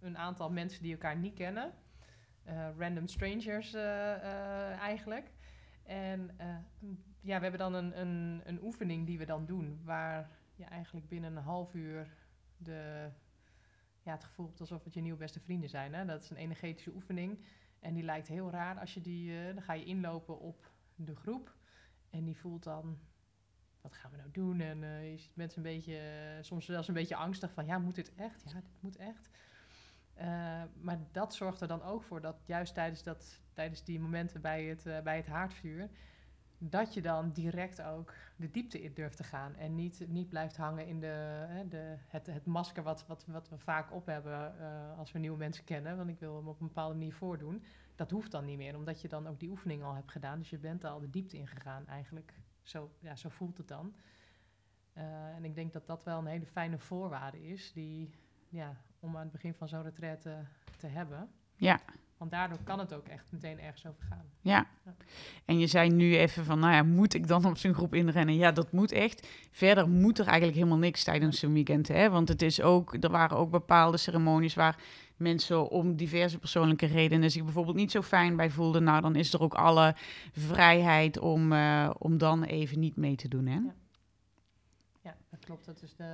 een 0.00 0.18
aantal 0.18 0.50
mensen 0.50 0.82
die 0.82 0.92
elkaar 0.92 1.16
niet 1.16 1.34
kennen. 1.34 1.72
Uh, 2.48 2.68
random 2.78 3.06
strangers 3.06 3.74
uh, 3.74 3.80
uh, 3.82 4.70
eigenlijk. 4.80 5.30
En 5.82 6.30
ja, 7.20 7.36
we 7.36 7.42
hebben 7.42 7.58
dan 7.58 7.74
een, 7.74 8.00
een, 8.00 8.42
een 8.44 8.62
oefening 8.62 9.06
die 9.06 9.18
we 9.18 9.24
dan 9.24 9.46
doen, 9.46 9.80
waar 9.84 10.30
je 10.54 10.64
eigenlijk 10.64 11.08
binnen 11.08 11.36
een 11.36 11.42
half 11.42 11.74
uur 11.74 12.08
de, 12.56 13.08
ja, 14.08 14.14
het 14.14 14.24
gevoel 14.24 14.52
alsof 14.58 14.84
het 14.84 14.94
je 14.94 15.00
nieuwe 15.00 15.18
beste 15.18 15.40
vrienden 15.40 15.68
zijn. 15.68 15.94
Hè? 15.94 16.04
Dat 16.04 16.22
is 16.22 16.30
een 16.30 16.36
energetische 16.36 16.94
oefening. 16.94 17.38
En 17.80 17.94
die 17.94 18.02
lijkt 18.02 18.28
heel 18.28 18.50
raar 18.50 18.78
als 18.78 18.94
je 18.94 19.00
die, 19.00 19.52
dan 19.54 19.62
ga 19.62 19.72
je 19.72 19.84
inlopen 19.84 20.40
op 20.40 20.70
de 20.94 21.16
groep. 21.16 21.56
En 22.10 22.24
die 22.24 22.36
voelt 22.36 22.62
dan 22.62 22.98
wat 23.80 23.94
gaan 23.94 24.10
we 24.10 24.16
nou 24.16 24.30
doen? 24.30 24.60
En 24.60 24.82
uh, 24.82 25.10
je 25.10 25.18
ziet 25.18 25.36
mensen 25.36 25.64
een 25.64 25.72
beetje, 25.72 25.92
uh, 25.92 26.42
soms 26.42 26.64
zelfs 26.64 26.88
een 26.88 26.94
beetje 26.94 27.16
angstig 27.16 27.52
van, 27.52 27.66
ja, 27.66 27.78
moet 27.78 27.94
dit 27.94 28.14
echt? 28.14 28.42
Ja, 28.46 28.54
dit 28.54 28.80
moet 28.80 28.96
echt. 28.96 29.28
Maar 30.80 30.98
dat 31.12 31.34
zorgt 31.34 31.60
er 31.60 31.68
dan 31.68 31.82
ook 31.82 32.02
voor 32.02 32.20
dat 32.20 32.42
juist 32.46 32.74
tijdens, 32.74 33.02
dat, 33.02 33.40
tijdens 33.52 33.84
die 33.84 34.00
momenten 34.00 34.40
bij 34.40 34.64
het, 34.64 35.02
bij 35.04 35.16
het 35.16 35.26
haardvuur, 35.26 35.90
dat 36.58 36.94
je 36.94 37.02
dan 37.02 37.32
direct 37.32 37.82
ook 37.82 38.14
de 38.36 38.50
diepte 38.50 38.82
in 38.82 38.94
durft 38.94 39.16
te 39.16 39.24
gaan. 39.24 39.54
En 39.56 39.74
niet, 39.74 40.04
niet 40.08 40.28
blijft 40.28 40.56
hangen 40.56 40.86
in 40.86 41.00
de, 41.00 41.46
de, 41.68 41.96
het, 42.08 42.26
het 42.26 42.46
masker 42.46 42.82
wat, 42.82 43.06
wat, 43.06 43.24
wat 43.26 43.48
we 43.48 43.58
vaak 43.58 43.92
op 43.92 44.06
hebben 44.06 44.58
als 44.96 45.12
we 45.12 45.18
nieuwe 45.18 45.38
mensen 45.38 45.64
kennen. 45.64 45.96
Want 45.96 46.08
ik 46.08 46.18
wil 46.18 46.36
hem 46.36 46.48
op 46.48 46.60
een 46.60 46.66
bepaalde 46.66 46.94
manier 46.94 47.14
voordoen. 47.14 47.62
Dat 47.94 48.10
hoeft 48.10 48.30
dan 48.30 48.44
niet 48.44 48.56
meer, 48.56 48.76
omdat 48.76 49.00
je 49.00 49.08
dan 49.08 49.26
ook 49.26 49.40
die 49.40 49.50
oefening 49.50 49.82
al 49.82 49.94
hebt 49.94 50.10
gedaan. 50.10 50.38
Dus 50.38 50.50
je 50.50 50.58
bent 50.58 50.84
al 50.84 51.00
de 51.00 51.10
diepte 51.10 51.36
ingegaan 51.36 51.86
eigenlijk 51.86 52.34
zo, 52.62 52.90
ja, 52.98 53.16
zo 53.16 53.28
voelt 53.28 53.58
het 53.58 53.68
dan. 53.68 53.94
Uh, 54.94 55.34
en 55.34 55.44
ik 55.44 55.54
denk 55.54 55.72
dat 55.72 55.86
dat 55.86 56.04
wel 56.04 56.18
een 56.18 56.26
hele 56.26 56.46
fijne 56.46 56.78
voorwaarde 56.78 57.48
is 57.48 57.72
die, 57.72 58.10
ja, 58.48 58.76
om 59.00 59.16
aan 59.16 59.22
het 59.22 59.32
begin 59.32 59.54
van 59.54 59.68
zo'n 59.68 59.82
retraite 59.82 60.44
te 60.76 60.86
hebben. 60.86 61.30
Ja. 61.56 61.80
Want 62.18 62.30
daardoor 62.30 62.58
kan 62.64 62.78
het 62.78 62.94
ook 62.94 63.08
echt 63.08 63.32
meteen 63.32 63.60
ergens 63.60 63.86
over 63.86 64.02
gaan. 64.08 64.24
Ja. 64.40 64.66
ja. 64.84 64.94
En 65.44 65.58
je 65.58 65.66
zei 65.66 65.90
nu 65.90 66.16
even 66.16 66.44
van, 66.44 66.58
nou 66.58 66.72
ja, 66.72 66.82
moet 66.82 67.14
ik 67.14 67.28
dan 67.28 67.44
op 67.44 67.56
zo'n 67.56 67.74
groep 67.74 67.94
inrennen? 67.94 68.34
Ja, 68.34 68.52
dat 68.52 68.72
moet 68.72 68.92
echt. 68.92 69.28
Verder 69.50 69.88
moet 69.88 70.18
er 70.18 70.26
eigenlijk 70.26 70.56
helemaal 70.56 70.78
niks 70.78 71.04
tijdens 71.04 71.38
zo'n 71.38 71.52
weekend, 71.52 71.88
hè? 71.88 72.10
Want 72.10 72.28
het 72.28 72.42
is 72.42 72.60
ook, 72.60 72.96
er 73.00 73.10
waren 73.10 73.36
ook 73.36 73.50
bepaalde 73.50 73.96
ceremonies 73.96 74.54
waar 74.54 74.82
mensen 75.16 75.70
om 75.70 75.96
diverse 75.96 76.38
persoonlijke 76.38 76.86
redenen 76.86 77.30
zich 77.30 77.44
bijvoorbeeld 77.44 77.76
niet 77.76 77.90
zo 77.90 78.02
fijn 78.02 78.36
bij 78.36 78.50
voelden. 78.50 78.84
Nou, 78.84 79.00
dan 79.00 79.16
is 79.16 79.32
er 79.32 79.40
ook 79.40 79.54
alle 79.54 79.94
vrijheid 80.32 81.18
om, 81.18 81.52
uh, 81.52 81.90
om 81.98 82.18
dan 82.18 82.44
even 82.44 82.78
niet 82.78 82.96
mee 82.96 83.16
te 83.16 83.28
doen, 83.28 83.46
hè? 83.46 83.54
Ja. 83.54 83.74
Ja, 85.02 85.16
dat 85.30 85.44
klopt. 85.44 85.66
Dat 85.66 85.82
is 85.82 85.96
de, 85.96 86.04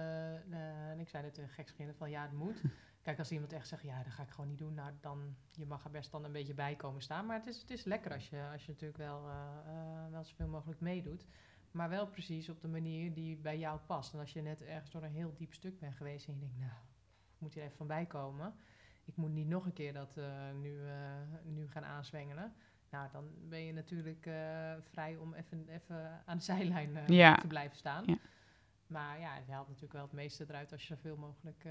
de, 0.51 0.57
en 0.93 1.01
ik 1.01 1.09
zei 1.09 1.25
het 1.25 1.39
uh, 1.39 1.45
gekscherend 1.49 1.97
van 1.97 2.11
ja, 2.11 2.23
het 2.23 2.33
moet. 2.33 2.63
Kijk, 3.05 3.19
als 3.19 3.31
iemand 3.31 3.53
echt 3.53 3.69
zegt, 3.69 3.83
ja, 3.83 4.03
dat 4.03 4.13
ga 4.13 4.23
ik 4.23 4.31
gewoon 4.31 4.49
niet 4.49 4.59
doen, 4.59 4.75
nou, 4.75 4.93
dan 5.01 5.37
je 5.53 5.67
mag 5.67 5.85
er 5.85 5.91
best 5.91 6.11
dan 6.11 6.25
een 6.25 6.33
beetje 6.33 6.55
bij 6.55 6.77
komen 6.77 7.03
staan. 7.03 7.27
Maar 7.27 7.37
het 7.37 7.47
is, 7.47 7.61
het 7.61 7.71
is 7.71 7.85
lekker 7.85 8.13
als 8.13 8.29
je, 8.29 8.49
als 8.53 8.67
je 8.67 8.73
natuurlijk 8.73 8.99
wel, 8.99 9.29
uh, 9.29 9.35
uh, 9.67 10.11
wel 10.11 10.25
zoveel 10.25 10.49
mogelijk 10.49 10.81
meedoet. 10.81 11.27
Maar 11.71 11.89
wel 11.89 12.07
precies 12.07 12.49
op 12.49 12.61
de 12.61 12.69
manier 12.69 13.15
die 13.15 13.37
bij 13.37 13.59
jou 13.59 13.79
past. 13.87 14.13
En 14.13 14.19
als 14.21 14.33
je 14.33 14.43
net 14.43 14.63
ergens 14.63 14.91
door 14.91 15.03
een 15.03 15.13
heel 15.13 15.35
diep 15.37 15.55
stuk 15.55 15.79
bent 15.79 15.95
geweest 15.95 16.27
en 16.27 16.35
je 16.35 16.41
denkt, 16.41 16.59
nou, 16.59 16.71
ik 17.35 17.39
moet 17.39 17.55
hier 17.55 17.63
even 17.63 17.77
van 17.77 17.87
bij 17.87 18.07
komen. 18.07 18.55
Ik 19.05 19.17
moet 19.17 19.33
niet 19.33 19.49
nog 19.49 19.65
een 19.65 19.73
keer 19.73 19.93
dat 19.93 20.17
uh, 20.17 20.51
nu, 20.61 20.81
nu 21.45 21.69
gaan 21.69 21.85
aanzwengelen. 21.85 22.53
Nou, 22.91 23.09
dan 23.13 23.31
ben 23.49 23.61
je 23.61 23.73
natuurlijk 23.73 24.29
vrij 24.91 25.17
om 25.17 25.35
even, 25.35 25.69
even 25.69 26.23
aan 26.27 26.37
de 26.37 26.45
zijlijn 26.45 26.99
ja. 27.07 27.35
te 27.35 27.47
blijven 27.47 27.77
staan. 27.77 28.03
Ja. 28.07 28.19
Maar 28.87 29.21
ja, 29.21 29.37
je 29.37 29.53
haalt 29.53 29.67
natuurlijk 29.67 29.93
wel 29.93 30.03
het 30.03 30.13
meeste 30.13 30.45
eruit 30.49 30.73
als 30.73 30.89
je 30.89 30.95
zoveel 30.95 31.17
mogelijk, 31.17 31.65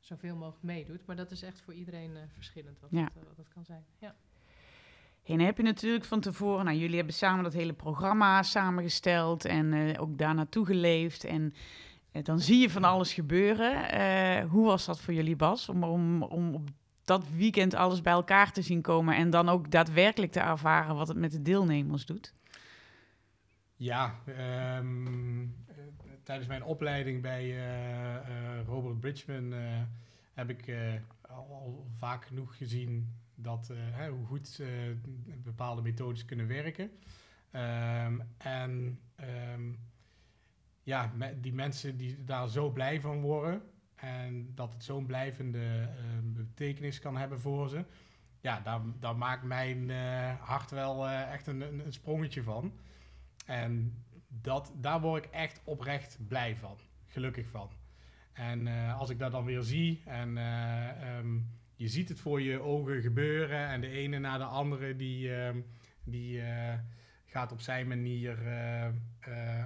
zoveel 0.00 0.36
mogelijk 0.36 0.62
meedoet. 0.62 1.06
Maar 1.06 1.16
dat 1.16 1.30
is 1.30 1.42
echt 1.42 1.60
voor 1.60 1.74
iedereen 1.74 2.10
uh, 2.10 2.18
verschillend 2.28 2.80
wat, 2.80 2.90
Ja. 2.90 3.02
dat, 3.14 3.22
uh, 3.22 3.28
wat 3.28 3.36
dat 3.36 3.48
kan 3.48 3.64
zijn. 3.64 3.84
Ja. 3.98 4.14
En 5.24 5.40
heb 5.40 5.56
je 5.56 5.62
natuurlijk 5.62 6.04
van 6.04 6.20
tevoren, 6.20 6.64
nou 6.64 6.76
jullie 6.76 6.96
hebben 6.96 7.14
samen 7.14 7.44
dat 7.44 7.52
hele 7.52 7.72
programma 7.72 8.42
samengesteld 8.42 9.44
en 9.44 9.72
eh, 9.72 10.00
ook 10.00 10.18
daar 10.18 10.34
naartoe 10.34 10.66
geleefd. 10.66 11.24
En 11.24 11.54
eh, 12.12 12.24
dan 12.24 12.40
zie 12.40 12.58
je 12.58 12.70
van 12.70 12.84
alles 12.84 13.12
gebeuren. 13.12 13.90
Eh, 13.90 14.50
hoe 14.50 14.66
was 14.66 14.84
dat 14.84 15.00
voor 15.00 15.14
jullie, 15.14 15.36
Bas? 15.36 15.68
Om, 15.68 15.84
om, 15.84 16.22
om 16.22 16.54
op 16.54 16.68
dat 17.04 17.24
weekend 17.30 17.74
alles 17.74 18.00
bij 18.00 18.12
elkaar 18.12 18.52
te 18.52 18.62
zien 18.62 18.82
komen 18.82 19.16
en 19.16 19.30
dan 19.30 19.48
ook 19.48 19.70
daadwerkelijk 19.70 20.32
te 20.32 20.40
ervaren 20.40 20.94
wat 20.96 21.08
het 21.08 21.16
met 21.16 21.32
de 21.32 21.42
deelnemers 21.42 22.06
doet? 22.06 22.34
Ja, 23.76 24.14
ehm, 24.26 25.42
eh, 25.42 25.67
tijdens 26.28 26.48
mijn 26.48 26.64
opleiding 26.64 27.22
bij 27.22 27.42
eh, 27.42 28.14
eh, 28.16 28.66
Robert 28.66 29.00
Bridgman 29.00 29.52
eh, 29.52 29.82
heb 30.32 30.50
ik 30.50 30.74
al, 31.20 31.46
al 31.50 31.86
vaak 31.96 32.24
genoeg 32.24 32.56
gezien 32.56 33.14
dat, 33.34 33.72
hoe 34.10 34.26
goed 34.26 34.62
bepaalde 35.42 35.82
methodes 35.82 36.24
kunnen 36.24 36.46
werken. 36.46 36.90
Ehm, 37.50 38.20
en 38.38 39.00
ehm, 39.16 39.72
ja, 40.82 41.12
die 41.40 41.52
mensen 41.52 41.96
die 41.96 42.24
daar 42.24 42.48
zo 42.48 42.70
blij 42.70 43.00
van 43.00 43.20
worden 43.20 43.62
en 43.94 44.54
dat 44.54 44.72
het 44.72 44.84
zo'n 44.84 45.06
blijvende 45.06 45.58
eh, 45.58 46.04
betekenis 46.22 46.98
kan 46.98 47.16
hebben 47.16 47.40
voor 47.40 47.68
ze. 47.68 47.84
Ja, 48.40 48.80
daar, 49.00 49.16
maakt 49.16 49.42
mijn 49.42 49.90
hart 50.40 50.70
wel 50.70 51.08
echt 51.08 51.46
een, 51.46 51.60
een, 51.60 51.84
een 51.86 51.92
sprongetje 51.92 52.42
van. 52.42 52.72
En 53.46 54.02
dat, 54.28 54.72
daar 54.76 55.00
word 55.00 55.24
ik 55.24 55.30
echt 55.30 55.60
oprecht 55.64 56.18
blij 56.28 56.56
van. 56.56 56.76
Gelukkig 57.06 57.48
van. 57.48 57.70
En 58.38 58.66
eh, 58.66 58.98
als 58.98 59.10
ik 59.10 59.18
dat 59.18 59.32
dan 59.32 59.44
weer 59.44 59.62
zie 59.62 60.02
en 60.04 60.38
eh, 60.38 61.16
ehm, 61.16 61.38
je 61.74 61.88
ziet 61.88 62.08
het 62.08 62.20
voor 62.20 62.40
je 62.40 62.60
ogen 62.60 63.02
gebeuren 63.02 63.68
en 63.68 63.80
de 63.80 63.88
ene 63.88 64.18
na 64.18 64.38
de 64.38 64.44
andere 64.44 64.96
die, 64.96 65.34
ehm, 65.34 65.60
die 66.04 66.40
eh, 66.40 66.74
gaat 67.26 67.52
op 67.52 67.60
zijn 67.60 67.88
manier 67.88 68.38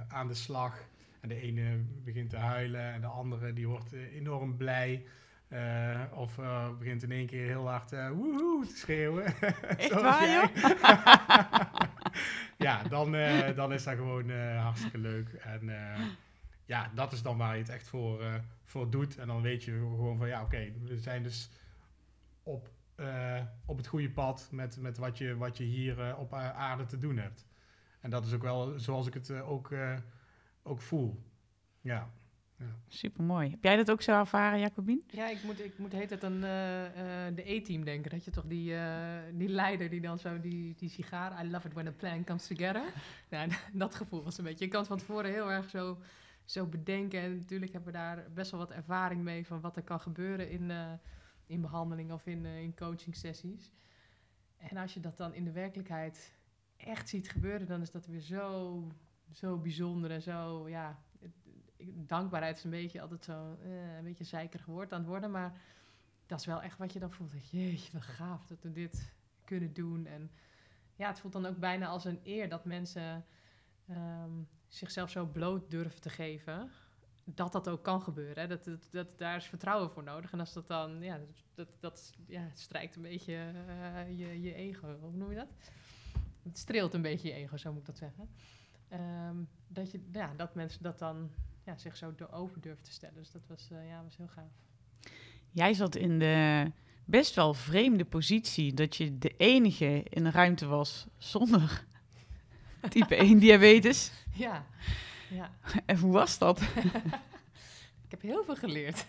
aan 0.09 0.29
de 0.29 0.35
slag. 0.35 0.91
En 1.21 1.29
de 1.29 1.41
ene 1.41 1.85
begint 2.05 2.31
te 2.31 2.37
huilen 2.37 2.93
en 2.93 3.01
de 3.01 3.07
andere 3.07 3.53
die 3.53 3.69
wordt 3.69 3.93
enorm 3.93 4.57
blij. 4.57 5.07
Of 6.13 6.41
begint 6.79 7.03
in 7.03 7.13
één 7.13 7.27
keer 7.27 7.47
heel 7.47 7.69
hard 7.69 7.93
eh 7.93 8.11
woehoe 8.11 8.67
te 8.67 8.77
schreeuwen. 8.77 9.25
Echt 9.77 10.01
waar, 10.01 10.31
joh? 10.31 11.91
ja, 12.69 12.83
dan, 12.83 13.15
eh, 13.15 13.57
dan 13.57 13.73
is 13.73 13.85
dat 13.85 13.95
gewoon 13.95 14.31
eh, 14.31 14.63
hartstikke 14.63 14.99
leuk. 14.99 15.33
En 15.33 15.69
eh, 15.69 16.01
ja, 16.65 16.91
dat 16.95 17.13
is 17.13 17.23
dan 17.23 17.37
waar 17.37 17.55
je 17.55 17.63
het 17.63 17.71
echt 17.71 17.89
voor, 17.89 18.43
voor 18.65 18.91
doet. 18.91 19.19
En 19.19 19.27
dan 19.27 19.43
weet 19.43 19.65
je 19.65 19.73
gewoon 19.73 20.19
van 20.19 20.29
ja, 20.29 20.43
oké, 20.43 20.73
we 20.83 20.99
zijn 20.99 21.23
dus 21.23 21.51
op, 22.43 22.71
op 23.67 23.77
het 23.77 23.87
goede 23.87 24.11
pad 24.11 24.49
met, 24.53 24.77
met 24.77 24.99
wat, 24.99 25.19
je, 25.19 25.37
wat 25.37 25.57
je 25.57 25.65
hier 25.65 26.17
op 26.17 26.35
aarde 26.35 26.85
te 26.85 26.99
doen 26.99 27.17
hebt. 27.17 27.47
En 28.01 28.11
dat 28.11 28.27
is 28.27 28.33
ook 28.33 28.43
wel 28.43 28.79
zoals 28.79 29.07
ik 29.07 29.15
het 29.15 29.31
ook, 29.31 29.75
ook 30.63 30.81
voel. 30.81 31.23
Ja. 31.81 32.11
Super 32.89 33.25
mooi. 33.25 33.51
Heb 33.51 33.63
jij 33.63 33.77
dat 33.77 33.91
ook 33.91 34.03
zo 34.03 34.19
ervaren, 34.19 34.61
Jacobien? 34.61 35.05
Ja, 35.07 35.29
ik 35.29 35.43
moet, 35.43 35.65
ik 35.65 35.79
moet 35.79 35.93
heet 35.93 36.11
het 36.11 36.25
aan 36.25 36.45
eh, 36.45 37.27
eh, 37.27 37.35
de 37.35 37.53
E-team 37.53 37.85
denken. 37.85 38.11
Dat 38.11 38.25
je 38.25 38.31
toch 38.31 38.45
die, 38.47 38.75
eh, 38.75 39.19
die 39.33 39.49
leider 39.49 39.91
die 39.91 40.01
dan 40.01 40.19
zo 40.19 40.41
die, 40.41 40.75
die 40.75 40.89
sigaar... 40.89 41.45
I 41.45 41.51
love 41.51 41.67
it 41.67 41.75
when 41.75 41.87
a 41.87 41.93
plan 41.93 42.25
comes 42.25 42.47
together. 42.47 42.83
nou, 43.31 43.51
dat 43.73 43.95
gevoel 43.95 44.23
was 44.23 44.39
een 44.39 44.45
beetje... 44.45 44.65
Je 44.65 44.71
kan 44.71 44.81
het 44.81 44.89
van 44.89 44.99
tevoren 44.99 45.31
heel 45.31 45.51
erg 45.51 45.71
zo, 45.71 45.99
zo 46.45 46.67
bedenken. 46.67 47.21
En 47.21 47.37
natuurlijk 47.37 47.73
hebben 47.73 47.93
we 47.93 47.99
daar 47.99 48.27
best 48.35 48.51
wel 48.51 48.61
wat 48.61 48.71
ervaring 48.71 49.23
mee... 49.23 49.47
van 49.47 49.61
wat 49.61 49.77
er 49.77 49.83
kan 49.83 50.01
gebeuren 50.01 50.51
in, 50.51 50.71
eh, 50.71 50.93
in 51.47 51.61
behandeling 51.61 52.13
of 52.13 52.27
in, 52.27 52.47
in 52.47 52.75
coaching 52.75 53.17
sessies. 53.17 53.73
En 54.57 54.77
als 54.77 54.95
je 54.95 55.01
dat 55.01 55.17
dan 55.17 55.35
in 55.35 55.45
de 55.45 55.53
werkelijkheid 55.53 56.35
echt 56.77 57.09
ziet 57.09 57.31
gebeuren... 57.31 57.67
dan 57.67 57.81
is 57.81 57.91
dat 57.91 58.07
weer 58.07 58.21
zo, 58.21 58.87
zo 59.31 59.59
bijzonder 59.59 60.11
en 60.11 60.23
zo... 60.23 60.69
Ja, 60.69 61.03
dankbaarheid 61.95 62.57
is 62.57 62.65
een 62.65 62.71
beetje 62.71 63.01
altijd 63.01 63.25
zo 63.25 63.57
eh, 63.63 63.97
een 63.97 64.05
beetje 64.05 64.25
zeikerig 64.25 64.67
woord 64.67 64.93
aan 64.93 64.99
het 64.99 65.09
worden. 65.09 65.31
Maar 65.31 65.61
dat 66.27 66.41
is 66.41 66.47
wel 66.47 66.63
echt 66.63 66.79
wat 66.79 66.93
je 66.93 66.99
dan 66.99 67.13
voelt. 67.13 67.51
Jeetje, 67.51 67.93
wat 67.93 68.03
gaaf 68.03 68.47
dat 68.47 68.63
we 68.63 68.73
dit 68.73 69.13
kunnen 69.45 69.73
doen. 69.73 70.07
En 70.07 70.31
ja, 70.97 71.09
het 71.09 71.21
voelt 71.21 71.33
dan 71.33 71.47
ook 71.47 71.59
bijna 71.59 71.87
als 71.87 72.05
een 72.05 72.21
eer 72.23 72.49
dat 72.49 72.65
mensen 72.65 73.25
ehm, 73.89 74.31
zichzelf 74.69 75.11
zo 75.11 75.27
bloot 75.27 75.71
durven 75.71 76.01
te 76.01 76.11
geven. 76.11 76.71
Dat 77.25 77.53
dat 77.53 77.69
ook 77.69 77.83
kan 77.83 78.03
gebeuren. 78.03 78.43
Hè. 78.43 78.49
Dat, 78.49 78.71
dat, 78.91 79.19
daar 79.19 79.37
is 79.37 79.47
vertrouwen 79.47 79.91
voor 79.91 80.03
nodig. 80.03 80.33
En 80.33 80.41
als 80.41 80.53
dat 80.53 80.67
dan, 80.67 81.03
ja, 81.03 81.21
dat, 81.55 81.69
dat, 81.81 82.15
ja, 82.27 82.51
strijkt 82.55 82.97
een 82.97 83.03
beetje 83.03 83.53
uh, 83.69 84.19
je, 84.19 84.41
je 84.41 84.55
ego. 84.55 84.99
Hoe 85.01 85.17
noem 85.17 85.31
je 85.31 85.37
dat? 85.37 85.55
Het 86.43 86.59
streelt 86.59 86.95
een 86.95 87.03
beetje 87.03 87.29
je 87.29 87.35
ego, 87.35 87.57
zo 87.57 87.71
moet 87.71 87.81
ik 87.81 87.87
dat 87.87 87.97
zeggen. 87.97 88.29
Um, 89.29 89.49
dat, 89.69 89.91
je, 89.91 90.01
ja, 90.13 90.35
dat 90.37 90.55
mensen 90.55 90.83
dat 90.83 90.99
dan 90.99 91.31
ja, 91.65 91.77
zich 91.77 91.97
zo 91.97 92.15
over 92.31 92.61
durven 92.61 92.85
te 92.85 92.93
stellen. 92.93 93.15
Dus 93.15 93.31
dat 93.31 93.47
was, 93.47 93.69
uh, 93.73 93.89
ja, 93.89 94.03
was 94.03 94.17
heel 94.17 94.29
gaaf. 94.29 94.53
Jij 95.51 95.75
zat 95.75 95.95
in 95.95 96.19
de 96.19 96.71
best 97.05 97.35
wel 97.35 97.55
vreemde 97.55 98.05
positie 98.05 98.75
dat 98.75 98.97
je 98.97 99.19
de 99.19 99.37
enige 99.37 100.03
in 100.09 100.25
de 100.25 100.31
ruimte 100.31 100.67
was 100.67 101.07
zonder 101.19 101.85
type 102.89 103.17
1 103.17 103.39
diabetes. 103.39 104.13
Ja, 104.35 104.67
ja. 105.31 105.51
En 105.87 105.99
hoe 105.99 106.13
was 106.13 106.39
dat? 106.39 106.61
ik 108.05 108.11
heb 108.11 108.21
heel 108.21 108.45
veel 108.45 108.57
geleerd. 108.57 109.07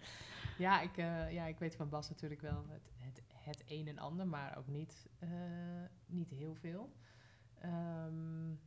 ja, 0.58 0.80
ik, 0.80 0.96
uh, 0.96 1.32
ja, 1.32 1.46
ik 1.46 1.58
weet 1.58 1.76
van 1.76 1.88
Bas 1.88 2.08
natuurlijk 2.08 2.40
wel 2.40 2.66
het, 2.68 2.90
het, 2.98 3.22
het 3.32 3.62
een 3.66 3.88
en 3.88 3.98
ander, 3.98 4.26
maar 4.26 4.56
ook 4.58 4.66
niet, 4.66 5.08
uh, 5.20 5.30
niet 6.06 6.30
heel 6.30 6.54
veel. 6.54 6.92
Um, 7.64 8.60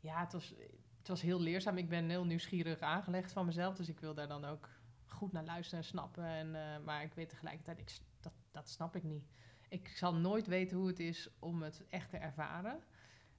ja, 0.00 0.20
het 0.20 0.32
was, 0.32 0.54
het 1.02 1.10
was 1.10 1.22
heel 1.22 1.40
leerzaam. 1.40 1.76
Ik 1.76 1.88
ben 1.88 2.08
heel 2.08 2.24
nieuwsgierig 2.24 2.80
aangelegd 2.80 3.32
van 3.32 3.46
mezelf. 3.46 3.76
Dus 3.76 3.88
ik 3.88 4.00
wil 4.00 4.14
daar 4.14 4.28
dan 4.28 4.44
ook 4.44 4.68
goed 5.06 5.32
naar 5.32 5.44
luisteren 5.44 5.78
en 5.78 5.90
snappen. 5.90 6.24
En, 6.24 6.46
uh, 6.46 6.84
maar 6.84 7.02
ik 7.02 7.14
weet 7.14 7.28
tegelijkertijd, 7.28 7.78
ik, 7.78 7.98
dat, 8.20 8.32
dat 8.50 8.68
snap 8.68 8.96
ik 8.96 9.02
niet. 9.02 9.24
Ik 9.68 9.88
zal 9.88 10.14
nooit 10.14 10.46
weten 10.46 10.76
hoe 10.76 10.86
het 10.86 11.00
is 11.00 11.28
om 11.38 11.62
het 11.62 11.84
echt 11.88 12.10
te 12.10 12.16
ervaren. 12.16 12.82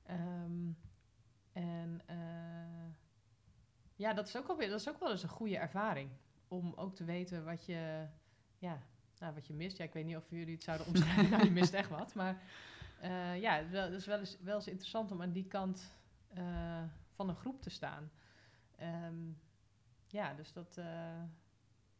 Um, 0.09 0.77
en 1.51 2.01
uh, 2.09 2.91
ja, 3.95 4.13
dat 4.13 4.27
is, 4.27 4.37
ook 4.37 4.47
alweer, 4.47 4.69
dat 4.69 4.79
is 4.79 4.89
ook 4.89 4.99
wel 4.99 5.11
eens 5.11 5.23
een 5.23 5.29
goede 5.29 5.57
ervaring. 5.57 6.09
Om 6.47 6.73
ook 6.75 6.95
te 6.95 7.03
weten 7.03 7.45
wat 7.45 7.65
je, 7.65 8.05
ja, 8.57 8.81
nou, 9.19 9.33
wat 9.33 9.47
je 9.47 9.53
mist. 9.53 9.77
Ja, 9.77 9.83
ik 9.83 9.93
weet 9.93 10.05
niet 10.05 10.17
of 10.17 10.29
jullie 10.29 10.53
het 10.53 10.63
zouden 10.63 10.87
omschrijven. 10.87 11.29
nou, 11.29 11.43
je 11.43 11.51
mist 11.51 11.73
echt 11.73 11.89
wat. 11.89 12.15
Maar 12.15 12.41
uh, 13.03 13.41
ja, 13.41 13.61
dat 13.61 13.91
is 13.91 14.05
wel 14.05 14.19
eens, 14.19 14.37
wel 14.41 14.55
eens 14.55 14.67
interessant 14.67 15.11
om 15.11 15.21
aan 15.21 15.31
die 15.31 15.47
kant 15.47 15.91
van 17.15 17.29
een 17.29 17.35
groep 17.35 17.61
te 17.61 17.69
staan. 17.69 18.11
Um, 18.81 19.37
ja, 20.07 20.33
dus 20.33 20.53
dat 20.53 20.75
uh, 20.79 20.85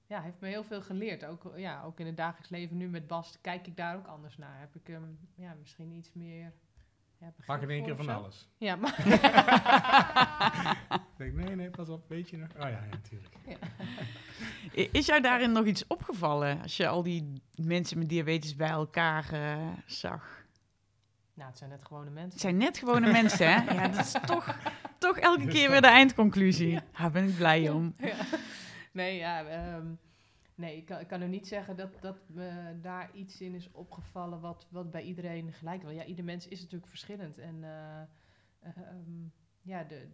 ja, 0.08 0.22
heeft 0.22 0.40
me 0.40 0.48
heel 0.48 0.64
veel 0.64 0.82
geleerd. 0.82 1.26
Ook, 1.26 1.54
ja, 1.56 1.84
ook 1.84 2.00
in 2.00 2.06
het 2.06 2.18
dagelijks 2.18 2.50
leven 2.50 2.78
nu 2.78 2.90
met 2.90 3.08
Bas 3.08 3.38
kijk 3.42 3.68
ik 3.68 3.78
daar 3.78 3.96
ook 3.96 4.08
anders 4.08 4.38
naar. 4.38 4.60
Heb 4.60 4.76
ik 4.76 4.88
um, 4.88 5.20
ja, 5.36 5.54
misschien 5.60 5.92
iets 5.92 6.14
meer... 6.14 6.54
Ja, 7.18 7.34
Pak 7.46 7.62
in 7.62 7.70
één 7.70 7.84
keer 7.84 7.96
van 7.96 8.10
alles. 8.10 8.50
Ja, 8.58 8.76
maar... 8.76 8.96
denk, 11.18 11.34
nee, 11.34 11.56
nee, 11.56 11.70
pas 11.70 11.90
op, 11.90 12.10
weet 12.10 12.30
je 12.30 12.38
nog? 12.38 12.50
Oh 12.56 12.62
ja, 12.62 12.68
ja 12.68 12.86
natuurlijk. 12.90 13.36
Ja. 13.48 13.58
Is 15.00 15.06
jou 15.06 15.22
daarin 15.22 15.52
nog 15.52 15.66
iets 15.66 15.88
opgevallen 15.88 16.62
als 16.62 16.78
je 16.78 16.88
al 16.88 17.04
die 17.04 17.42
mensen 17.56 17.98
met 17.98 18.10
diabetes 18.10 18.56
bij 18.56 18.70
elkaar 18.70 19.34
uh, 19.34 19.68
zag? 19.86 20.43
Nou, 21.34 21.50
het 21.50 21.58
zijn 21.58 21.70
net 21.70 21.86
gewone 21.86 22.10
mensen. 22.10 22.32
Het 22.32 22.40
zijn 22.40 22.58
net 22.58 22.78
gewone 22.78 23.12
mensen, 23.22 23.54
hè? 23.54 23.74
Ja, 23.74 23.88
dat 23.88 24.06
is 24.06 24.16
toch, 24.26 24.58
toch 24.98 25.18
elke 25.18 25.48
keer 25.48 25.70
weer 25.70 25.82
de 25.82 25.88
eindconclusie. 25.88 26.70
Ja. 26.70 26.84
Daar 26.98 27.12
ben 27.12 27.28
ik 27.28 27.36
blij 27.36 27.70
om. 27.70 27.94
Ja. 27.98 28.16
Nee, 28.92 29.18
ja, 29.18 29.76
um, 29.76 30.00
nee 30.56 30.78
ik, 30.78 30.86
kan, 30.86 31.00
ik 31.00 31.08
kan 31.08 31.22
er 31.22 31.28
niet 31.28 31.48
zeggen 31.48 31.76
dat, 31.76 32.02
dat 32.02 32.18
me 32.28 32.80
daar 32.82 33.10
iets 33.14 33.42
in 33.42 33.54
is 33.54 33.72
opgevallen 33.72 34.40
wat, 34.40 34.68
wat 34.70 34.92
bij 34.92 35.02
iedereen 35.02 35.54
gelijk 35.54 35.84
was. 35.84 35.94
Ja, 35.94 36.06
ieder 36.06 36.26
mens 36.26 36.48
is 36.48 36.62
natuurlijk 36.62 36.90
verschillend. 36.90 37.38
En 37.38 37.56
uh, 37.64 38.74
um, 38.92 39.34
ja, 39.62 39.84
de 39.84 40.08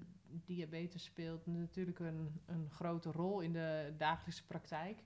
diabetes 0.45 1.03
speelt 1.03 1.45
natuurlijk 1.45 1.99
een, 1.99 2.41
een 2.45 2.69
grote 2.69 3.11
rol 3.11 3.39
in 3.39 3.53
de 3.53 3.93
dagelijkse 3.97 4.45
praktijk. 4.45 5.03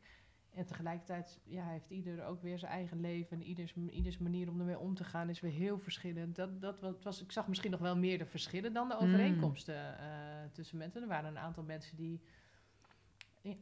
En 0.54 0.66
tegelijkertijd 0.66 1.40
ja, 1.44 1.66
heeft 1.66 1.90
ieder 1.90 2.26
ook 2.26 2.42
weer 2.42 2.60
zijn 2.60 2.72
eigen 2.72 3.00
leven. 3.00 3.38
En 3.38 3.44
ieders, 3.44 3.74
ieders 3.74 4.18
manier 4.18 4.50
om 4.50 4.60
ermee 4.60 4.80
om 4.80 4.96
te 4.96 5.04
gaan 5.04 5.30
is 5.30 5.40
weer 5.40 5.52
heel 5.52 5.80
verschillend. 5.80 6.36
Dat, 6.36 6.62
dat 6.62 7.04
was, 7.04 7.22
ik 7.22 7.32
zag 7.32 7.48
misschien 7.48 7.72
nog 7.72 7.80
wel 7.80 7.98
meer 7.98 8.18
de 8.18 8.26
verschillen 8.26 8.74
dan 8.74 8.88
de 8.88 8.98
overeenkomsten 8.98 9.76
mm. 9.76 10.06
uh, 10.06 10.52
tussen 10.52 10.78
mensen. 10.78 11.02
Er 11.02 11.08
waren 11.08 11.30
een 11.30 11.40
aantal 11.40 11.64
mensen 11.64 11.98
die 11.98 12.22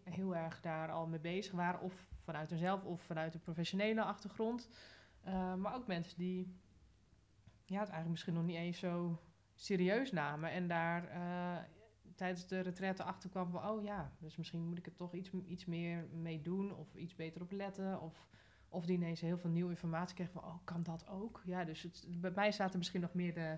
heel 0.04 0.36
erg 0.36 0.62
daar 0.62 0.92
al 0.92 1.08
mee 1.08 1.20
bezig 1.20 1.54
waren. 1.54 1.82
Of 1.82 2.08
vanuit 2.24 2.50
hunzelf 2.50 2.84
of 2.84 3.02
vanuit 3.02 3.34
een 3.34 3.42
professionele 3.42 4.04
achtergrond. 4.04 4.70
Uh, 5.28 5.56
maar 5.56 5.76
ook 5.76 5.88
mensen 5.88 6.18
die 6.18 6.60
ja, 7.66 7.80
het 7.80 7.90
eigenlijk 7.90 8.10
misschien 8.10 8.34
nog 8.34 8.46
niet 8.46 8.56
eens 8.56 8.80
zo 8.80 9.22
serieus 9.56 10.12
namen. 10.12 10.52
En 10.52 10.68
daar 10.68 11.04
uh, 11.04 11.81
tijdens 12.22 12.48
de 12.48 12.60
retraite 12.60 13.04
achterkwam 13.04 13.50
van, 13.50 13.70
oh 13.70 13.84
ja, 13.84 14.12
dus 14.20 14.36
misschien 14.36 14.68
moet 14.68 14.78
ik 14.78 14.86
er 14.86 14.96
toch 14.96 15.14
iets, 15.14 15.30
iets 15.46 15.66
meer 15.66 16.08
mee 16.22 16.42
doen 16.42 16.76
of 16.76 16.96
iets 16.96 17.16
beter 17.16 17.42
op 17.42 17.52
letten. 17.52 18.02
Of, 18.02 18.28
of 18.70 18.86
die 18.86 18.96
ineens 18.96 19.22
heel 19.22 19.38
veel 19.38 19.50
nieuwe 19.50 19.70
informatie 19.70 20.16
kregen 20.16 20.34
van, 20.34 20.44
oh, 20.44 20.56
kan 20.64 20.84
dat 20.84 21.08
ook? 21.08 21.42
Ja, 21.46 21.64
dus 21.64 21.84
het, 21.84 22.06
bij 22.10 22.32
mij 22.36 22.54
er 22.58 22.78
misschien 22.78 23.02
nog 23.02 23.14
meer 23.14 23.34
de, 23.34 23.58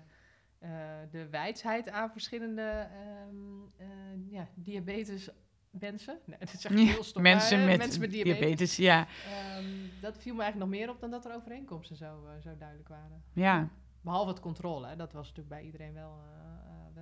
uh, 0.60 0.70
de 1.12 1.30
wijsheid 1.30 1.90
aan 1.90 2.12
verschillende 2.12 2.88
um, 3.30 3.72
uh, 3.80 4.32
ja, 4.32 4.48
diabetes 4.56 5.30
mensen. 5.70 6.20
Nee, 6.26 6.38
dat 6.62 6.64
heel 6.64 7.04
stom. 7.04 7.22
mensen, 7.32 7.58
maar, 7.58 7.68
met 7.68 7.78
mensen 7.78 8.02
met 8.02 8.12
diabetes. 8.12 8.40
diabetes 8.40 8.76
ja. 8.76 9.08
Um, 9.58 9.90
dat 10.02 10.18
viel 10.18 10.36
me 10.36 10.42
eigenlijk 10.42 10.72
nog 10.72 10.80
meer 10.80 10.90
op 10.90 11.00
dan 11.00 11.12
dat 11.12 11.26
er 11.26 11.36
overeenkomsten 11.36 11.96
zo, 11.96 12.26
uh, 12.26 12.32
zo 12.42 12.58
duidelijk 12.58 12.90
waren. 12.90 13.24
Ja. 13.34 13.70
Behalve 14.02 14.30
het 14.30 14.40
controle, 14.40 14.88
hè. 14.88 14.96
dat 14.96 15.14
was 15.14 15.28
natuurlijk 15.28 15.56
bij 15.56 15.64
iedereen 15.64 15.94
wel 15.94 16.22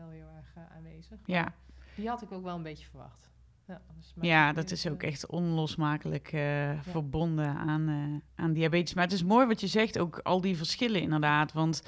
wel 0.01 0.09
heel 0.09 0.29
erg 0.35 0.55
uh, 0.57 0.77
aanwezig. 0.77 1.19
Ja. 1.25 1.53
Die 1.95 2.07
had 2.07 2.21
ik 2.21 2.31
ook 2.31 2.43
wel 2.43 2.55
een 2.55 2.63
beetje 2.63 2.87
verwacht. 2.89 3.29
Ja, 3.67 3.81
dus 3.97 4.13
ja 4.21 4.53
dat 4.53 4.71
is 4.71 4.87
ook 4.87 5.03
echt 5.03 5.25
onlosmakelijk 5.25 6.33
uh, 6.33 6.73
ja. 6.73 6.83
verbonden 6.83 7.55
aan, 7.55 7.89
uh, 7.89 8.21
aan 8.35 8.53
diabetes. 8.53 8.93
Maar 8.93 9.03
het 9.03 9.13
is 9.13 9.23
mooi 9.23 9.47
wat 9.47 9.61
je 9.61 9.67
zegt, 9.67 9.99
ook 9.99 10.19
al 10.23 10.41
die 10.41 10.57
verschillen 10.57 11.01
inderdaad. 11.01 11.53
Want 11.53 11.83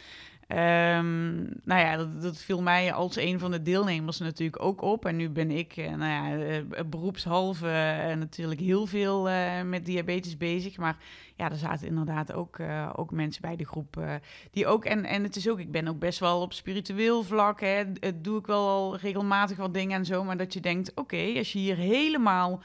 Um, 0.47 1.49
nou 1.63 1.81
ja, 1.81 1.97
dat, 1.97 2.21
dat, 2.21 2.37
viel 2.37 2.61
mij 2.61 2.93
als 2.93 3.15
een 3.15 3.39
van 3.39 3.51
de 3.51 3.61
deelnemers 3.61 4.19
natuurlijk 4.19 4.63
ook 4.63 4.81
op. 4.81 5.05
En 5.05 5.15
nu 5.15 5.29
ben 5.29 5.51
ik, 5.51 5.77
uh, 5.77 5.95
nou 5.95 6.11
ja, 6.11 6.45
uh, 6.45 6.85
beroepshalve 6.85 7.65
uh, 7.65 8.15
natuurlijk 8.15 8.59
heel 8.59 8.85
veel 8.85 9.29
met 9.65 9.85
diabetes 9.85 10.37
bezig. 10.37 10.77
Maar 10.77 10.97
ja, 11.35 11.49
er 11.49 11.57
zaten 11.57 11.87
inderdaad 11.87 12.33
ook, 12.33 12.59
ook 12.95 13.11
mensen 13.11 13.41
bij 13.41 13.55
de 13.55 13.65
groep 13.65 14.19
die 14.51 14.67
ook... 14.67 14.85
En, 14.85 15.05
en 15.05 15.23
het 15.23 15.35
is 15.35 15.49
ook, 15.49 15.59
ik 15.59 15.71
ben 15.71 15.87
ook 15.87 15.99
best 15.99 16.19
wel 16.19 16.41
op 16.41 16.53
spiritueel 16.53 17.23
vlak, 17.23 17.61
hè, 17.61 17.83
doe 18.15 18.39
ik 18.39 18.45
wel 18.45 18.67
al 18.67 18.97
regelmatig 18.97 19.57
wat 19.57 19.73
dingen 19.73 19.97
en 19.97 20.05
zo. 20.05 20.23
Maar 20.23 20.37
dat 20.37 20.53
je 20.53 20.59
denkt, 20.59 20.91
oké, 20.95 21.33
als 21.37 21.53
je 21.53 21.59
hier 21.59 21.77
helemaal 21.77 22.63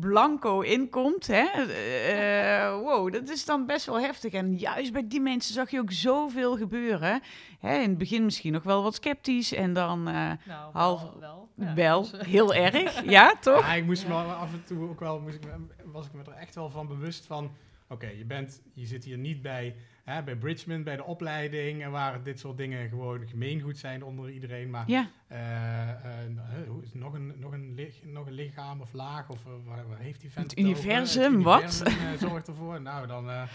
blanco 0.00 0.60
inkomt. 0.60 1.26
Hè? 1.26 1.44
Uh, 1.44 2.82
wow, 2.82 3.12
dat 3.12 3.28
is 3.28 3.44
dan 3.44 3.66
best 3.66 3.86
wel 3.86 4.00
heftig. 4.00 4.32
En 4.32 4.56
juist 4.56 4.92
bij 4.92 5.08
die 5.08 5.20
mensen 5.20 5.54
zag 5.54 5.70
je 5.70 5.80
ook 5.80 5.92
zoveel 5.92 6.56
gebeuren. 6.56 7.22
Hè? 7.60 7.74
In 7.74 7.88
het 7.88 7.98
begin 7.98 8.24
misschien 8.24 8.52
nog 8.52 8.62
wel 8.62 8.82
wat 8.82 8.94
sceptisch 8.94 9.52
en 9.52 9.72
dan 9.72 10.08
uh, 10.08 10.14
nou, 10.44 10.72
half... 10.72 11.02
Wel, 11.02 11.20
wel, 11.20 11.48
ja, 11.54 11.74
wel 11.74 12.10
dus, 12.10 12.26
heel 12.34 12.54
erg, 12.54 13.04
ja, 13.04 13.34
toch? 13.40 13.60
Ja, 13.60 13.74
ik 13.74 13.84
moest 13.84 14.08
me 14.08 14.14
af 14.14 14.52
en 14.52 14.64
toe 14.64 14.88
ook 14.88 15.00
wel, 15.00 15.20
moest 15.20 15.34
ik, 15.34 15.42
was 15.84 16.06
ik 16.06 16.12
me 16.12 16.22
er 16.22 16.32
echt 16.32 16.54
wel 16.54 16.70
van 16.70 16.86
bewust 16.86 17.26
van... 17.26 17.44
Oké, 17.88 18.04
okay, 18.04 18.18
je 18.18 18.24
bent, 18.24 18.62
je 18.72 18.86
zit 18.86 19.04
hier 19.04 19.18
niet 19.18 19.42
bij 19.42 19.76
hè, 20.06 20.22
bij 20.22 20.36
Bridgman, 20.36 20.82
bij 20.82 20.96
de 20.96 21.04
opleiding, 21.04 21.82
en 21.82 21.90
waar 21.90 22.22
dit 22.22 22.38
soort 22.38 22.56
dingen 22.56 22.88
gewoon 22.88 23.28
gemeengoed 23.28 23.78
zijn 23.78 24.04
onder 24.04 24.30
iedereen. 24.30 24.70
Maar 24.70 24.84
ja. 24.86 25.10
uh, 25.32 25.38
uh, 25.38 26.92
nog, 26.92 27.12
een, 27.12 27.32
nog, 27.36 27.52
een 27.52 27.92
nog 28.02 28.26
een 28.26 28.32
lichaam 28.32 28.80
of 28.80 28.92
laag, 28.92 29.28
of 29.28 29.42
waar, 29.64 29.88
waar, 29.88 29.98
heeft 29.98 30.20
die 30.20 30.30
vent 30.30 30.50
het 30.50 30.58
universum, 30.58 31.34
het 31.34 31.42
wat? 31.42 31.82
Uh, 31.88 32.12
zorgt 32.28 32.48
ervoor. 32.48 32.80
nou, 32.80 33.06
dan 33.06 33.48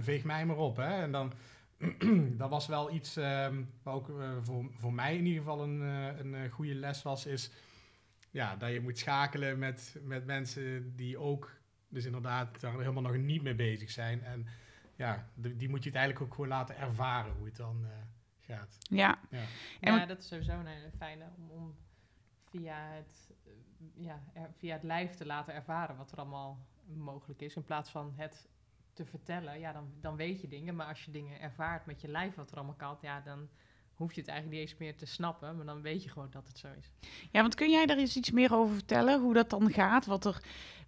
veeg 0.00 0.24
mij 0.24 0.46
maar 0.46 0.56
op. 0.56 0.76
Hè. 0.76 1.02
En 1.02 1.12
dan, 1.12 1.32
dat 2.40 2.50
was 2.50 2.66
wel 2.66 2.92
iets 2.92 3.16
um, 3.16 3.68
wat 3.82 3.94
ook 3.94 4.10
voor, 4.42 4.64
voor 4.74 4.92
mij 4.92 5.16
in 5.16 5.26
ieder 5.26 5.42
geval 5.42 5.62
een, 5.62 5.80
een 5.80 6.50
goede 6.50 6.74
les 6.74 7.02
was, 7.02 7.26
is 7.26 7.50
ja, 8.30 8.56
dat 8.56 8.72
je 8.72 8.80
moet 8.80 8.98
schakelen 8.98 9.58
met, 9.58 9.96
met 10.02 10.26
mensen 10.26 10.92
die 10.96 11.18
ook, 11.18 11.50
dus 11.88 12.04
inderdaad, 12.04 12.60
daar 12.60 12.78
helemaal 12.78 13.02
nog 13.02 13.16
niet 13.16 13.42
mee 13.42 13.54
bezig 13.54 13.90
zijn. 13.90 14.22
En 14.22 14.46
ja, 14.96 15.28
die, 15.34 15.56
die 15.56 15.68
moet 15.68 15.82
je 15.82 15.88
het 15.88 15.98
eigenlijk 15.98 16.26
ook 16.26 16.34
gewoon 16.34 16.50
laten 16.50 16.76
ervaren 16.76 17.32
hoe 17.32 17.44
het 17.46 17.56
dan 17.56 17.84
eh, 17.84 17.90
gaat. 18.40 18.78
Ja. 18.80 19.18
Ja. 19.30 19.42
En 19.80 19.94
ja, 19.94 20.06
dat 20.06 20.18
is 20.18 20.28
sowieso 20.28 20.52
een 20.52 20.66
hele 20.66 20.90
fijne 20.96 21.24
om, 21.36 21.50
om 21.50 21.76
via, 22.50 22.76
het, 22.76 23.30
eh, 23.44 23.52
ja, 23.94 24.22
er- 24.32 24.52
via 24.56 24.72
het 24.72 24.82
lijf 24.82 25.14
te 25.14 25.26
laten 25.26 25.54
ervaren 25.54 25.96
wat 25.96 26.12
er 26.12 26.18
allemaal 26.18 26.66
mogelijk 26.86 27.40
is. 27.40 27.56
In 27.56 27.64
plaats 27.64 27.90
van 27.90 28.12
het 28.16 28.48
te 28.92 29.04
vertellen, 29.04 29.58
ja, 29.58 29.72
dan, 29.72 29.92
dan 30.00 30.16
weet 30.16 30.40
je 30.40 30.48
dingen. 30.48 30.74
Maar 30.76 30.86
als 30.86 31.04
je 31.04 31.10
dingen 31.10 31.40
ervaart 31.40 31.86
met 31.86 32.00
je 32.00 32.08
lijf 32.08 32.34
wat 32.34 32.50
er 32.50 32.56
allemaal 32.56 32.74
kan, 32.74 32.98
ja, 33.00 33.20
dan 33.20 33.48
hoef 34.02 34.14
je 34.14 34.20
het 34.20 34.30
eigenlijk 34.30 34.60
niet 34.60 34.70
eens 34.70 34.78
meer 34.78 34.96
te 34.96 35.06
snappen. 35.06 35.56
Maar 35.56 35.66
dan 35.66 35.82
weet 35.82 36.02
je 36.02 36.08
gewoon 36.10 36.30
dat 36.30 36.46
het 36.46 36.58
zo 36.58 36.68
is. 36.78 36.90
ja, 37.30 37.40
want 37.40 37.54
kun 37.54 37.70
jij 37.70 37.86
daar 37.86 37.96
eens 37.96 38.16
iets 38.16 38.30
meer 38.30 38.54
over 38.54 38.74
vertellen? 38.74 39.20
Hoe 39.20 39.34
dat 39.34 39.50
dan 39.50 39.70
gaat? 39.70 40.06
Wat 40.06 40.24
er 40.24 40.42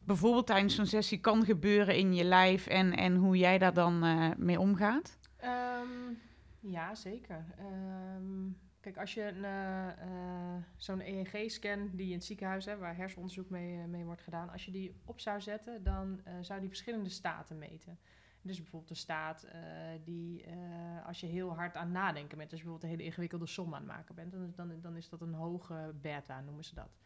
bijvoorbeeld 0.05 0.47
tijdens 0.47 0.75
zo'n 0.75 0.87
sessie 0.87 1.21
kan 1.21 1.45
gebeuren 1.45 1.97
in 1.97 2.15
je 2.15 2.25
lijf 2.25 2.67
en, 2.67 2.93
en 2.97 3.17
hoe 3.17 3.37
jij 3.37 3.59
daar 3.59 3.75
dan 3.75 4.05
eh, 4.05 4.31
mee 4.37 4.61
omgaat? 4.61 5.19
Ehm, 5.37 6.13
ja, 6.61 6.95
zeker. 6.95 7.45
Ehm, 7.59 8.51
kijk, 8.81 8.97
als 8.99 9.15
je 9.15 9.23
een, 9.23 9.45
eh, 9.45 9.89
eh, 9.89 10.63
zo'n 10.77 11.01
EEG-scan 11.01 11.91
die 11.93 12.07
je 12.07 12.13
in 12.13 12.19
het 12.19 12.25
ziekenhuis 12.25 12.65
hebt, 12.65 12.81
waar 12.81 12.97
hersenonderzoek 12.97 13.51
mee, 13.51 13.87
mee 13.87 14.05
wordt 14.05 14.23
gedaan, 14.23 14.51
als 14.51 14.65
je 14.65 14.71
die 14.71 14.95
op 15.05 15.21
zou 15.21 15.41
zetten, 15.41 15.83
dan 15.83 16.21
eh, 16.25 16.35
zou 16.41 16.61
die 16.61 16.69
verschillende 16.69 17.09
staten 17.09 17.59
meten. 17.59 17.99
Dus 18.45 18.57
bijvoorbeeld 18.57 18.89
de 18.89 18.95
staat 18.95 19.43
eh, 19.43 19.61
die, 20.05 20.45
eh, 20.45 21.07
als 21.07 21.21
je 21.21 21.27
heel 21.27 21.55
hard 21.55 21.77
aan 21.77 21.93
nadenken 21.93 22.39
bent, 22.39 22.51
dus 22.51 22.59
bijvoorbeeld 22.59 22.83
een 22.83 22.99
hele 22.99 23.09
ingewikkelde 23.09 23.47
som 23.47 23.75
aan 23.75 23.81
het 23.81 23.91
maken 23.91 24.15
bent, 24.15 24.33
dan, 24.33 24.53
dan, 24.57 24.81
dan 24.81 24.97
is 24.97 25.09
dat 25.09 25.21
een 25.21 25.35
hoge 25.35 25.95
beta, 26.01 26.41
noemen 26.41 26.65
ze 26.65 26.75
dat. 26.75 26.97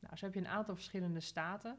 Nou, 0.00 0.16
zo 0.16 0.24
heb 0.24 0.34
je 0.34 0.40
een 0.40 0.48
aantal 0.48 0.74
verschillende 0.74 1.20
staten. 1.20 1.78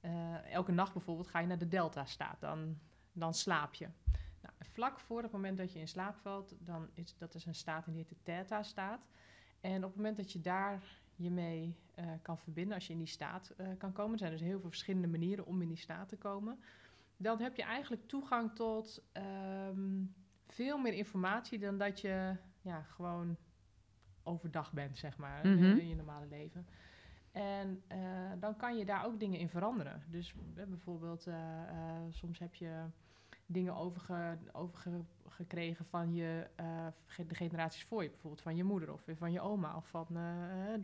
Eh, 0.00 0.52
elke 0.52 0.72
nacht 0.72 0.92
bijvoorbeeld 0.92 1.28
ga 1.28 1.38
je 1.38 1.46
naar 1.46 1.58
de 1.58 1.68
delta-staat, 1.68 2.40
dan, 2.40 2.78
dan 3.12 3.34
slaap 3.34 3.74
je. 3.74 3.88
Nou, 4.40 4.54
vlak 4.58 5.00
voor 5.00 5.22
het 5.22 5.32
moment 5.32 5.58
dat 5.58 5.72
je 5.72 5.78
in 5.78 5.88
slaap 5.88 6.16
valt, 6.16 6.54
dan 6.58 6.88
is 6.94 7.16
dat 7.18 7.34
is 7.34 7.46
een 7.46 7.54
staat 7.54 7.84
die 7.84 7.94
heet 7.94 8.08
de 8.08 8.22
theta-staat. 8.22 9.06
En 9.60 9.76
op 9.76 9.88
het 9.88 9.96
moment 9.96 10.16
dat 10.16 10.32
je 10.32 10.40
daar 10.40 10.82
je 11.16 11.30
mee 11.30 11.76
kan 12.22 12.38
verbinden, 12.38 12.74
als 12.74 12.86
je 12.86 12.92
in 12.92 12.98
die 12.98 13.08
staat 13.08 13.54
kan 13.78 13.92
komen, 13.92 14.12
er 14.12 14.18
zijn 14.18 14.30
dus 14.30 14.40
heel 14.40 14.60
veel 14.60 14.68
verschillende 14.68 15.08
manieren 15.08 15.46
om 15.46 15.62
in 15.62 15.68
die 15.68 15.76
staat 15.76 16.08
te 16.08 16.16
komen, 16.16 16.58
dan 17.18 17.40
heb 17.40 17.56
je 17.56 17.62
eigenlijk 17.62 18.06
toegang 18.08 18.54
tot 18.54 19.02
ehm, 19.12 20.04
veel 20.46 20.78
meer 20.78 20.92
informatie 20.92 21.58
dan 21.58 21.78
dat 21.78 22.00
je 22.00 22.36
ja, 22.60 22.82
gewoon 22.82 23.36
overdag 24.22 24.72
bent, 24.72 24.98
zeg 24.98 25.16
maar, 25.16 25.44
in- 25.44 25.54
Mhm. 25.56 25.78
in 25.78 25.88
je 25.88 25.94
normale 25.96 26.26
leven. 26.26 26.66
En 27.32 27.82
eh, 27.86 27.98
dan 28.38 28.56
kan 28.56 28.76
je 28.78 28.84
daar 28.84 29.04
ook 29.04 29.20
dingen 29.20 29.38
in 29.38 29.48
veranderen. 29.48 30.02
Dus 30.08 30.34
bijvoorbeeld, 30.54 31.26
eh, 31.26 31.62
eh, 31.62 32.02
soms 32.10 32.38
heb 32.38 32.54
je 32.54 32.84
dingen 33.46 33.74
overge, 33.76 34.38
overgekregen 34.52 35.84
van 35.84 36.14
je, 36.14 36.46
de 37.26 37.34
generaties 37.34 37.84
voor 37.84 38.02
je. 38.02 38.08
Bijvoorbeeld 38.10 38.42
van 38.42 38.56
je 38.56 38.64
moeder 38.64 38.92
of 38.92 39.02
van 39.14 39.32
je 39.32 39.40
oma 39.40 39.76
of 39.76 39.88
van, 39.88 40.06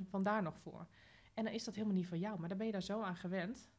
van 0.09 0.23
daar 0.23 0.43
nog 0.43 0.57
voor. 0.59 0.87
En 1.35 1.45
dan 1.45 1.53
is 1.53 1.65
dat 1.65 1.75
helemaal 1.75 1.97
niet 1.97 2.07
van 2.07 2.19
jou, 2.19 2.39
maar 2.41 2.49
dan 2.49 2.59
ben 2.59 2.67
je 2.67 2.73
daar 2.73 2.83
zo 2.83 3.03
aan 3.03 3.17
gewend. 3.17 3.71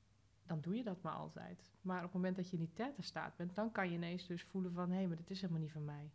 Dan 0.45 0.62
doe 0.62 0.75
je 0.75 0.84
dat 0.84 1.01
maar 1.01 1.13
altijd. 1.13 1.73
Maar 1.81 1.97
op 1.97 2.03
het 2.03 2.13
moment 2.13 2.36
dat 2.36 2.49
je 2.49 2.58
in 2.58 2.63
die 2.63 2.73
theta 2.73 3.01
staat 3.01 3.36
bent, 3.36 3.55
dan 3.55 3.71
kan 3.71 3.89
je 3.89 3.95
ineens 3.95 4.27
dus 4.27 4.43
voelen 4.43 4.73
van... 4.73 4.91
hé, 4.91 5.08
maar 5.08 5.17
dit 5.17 5.29
is 5.29 5.41
helemaal 5.41 5.62
niet 5.62 5.71
van 5.71 5.86
mij. 5.86 6.12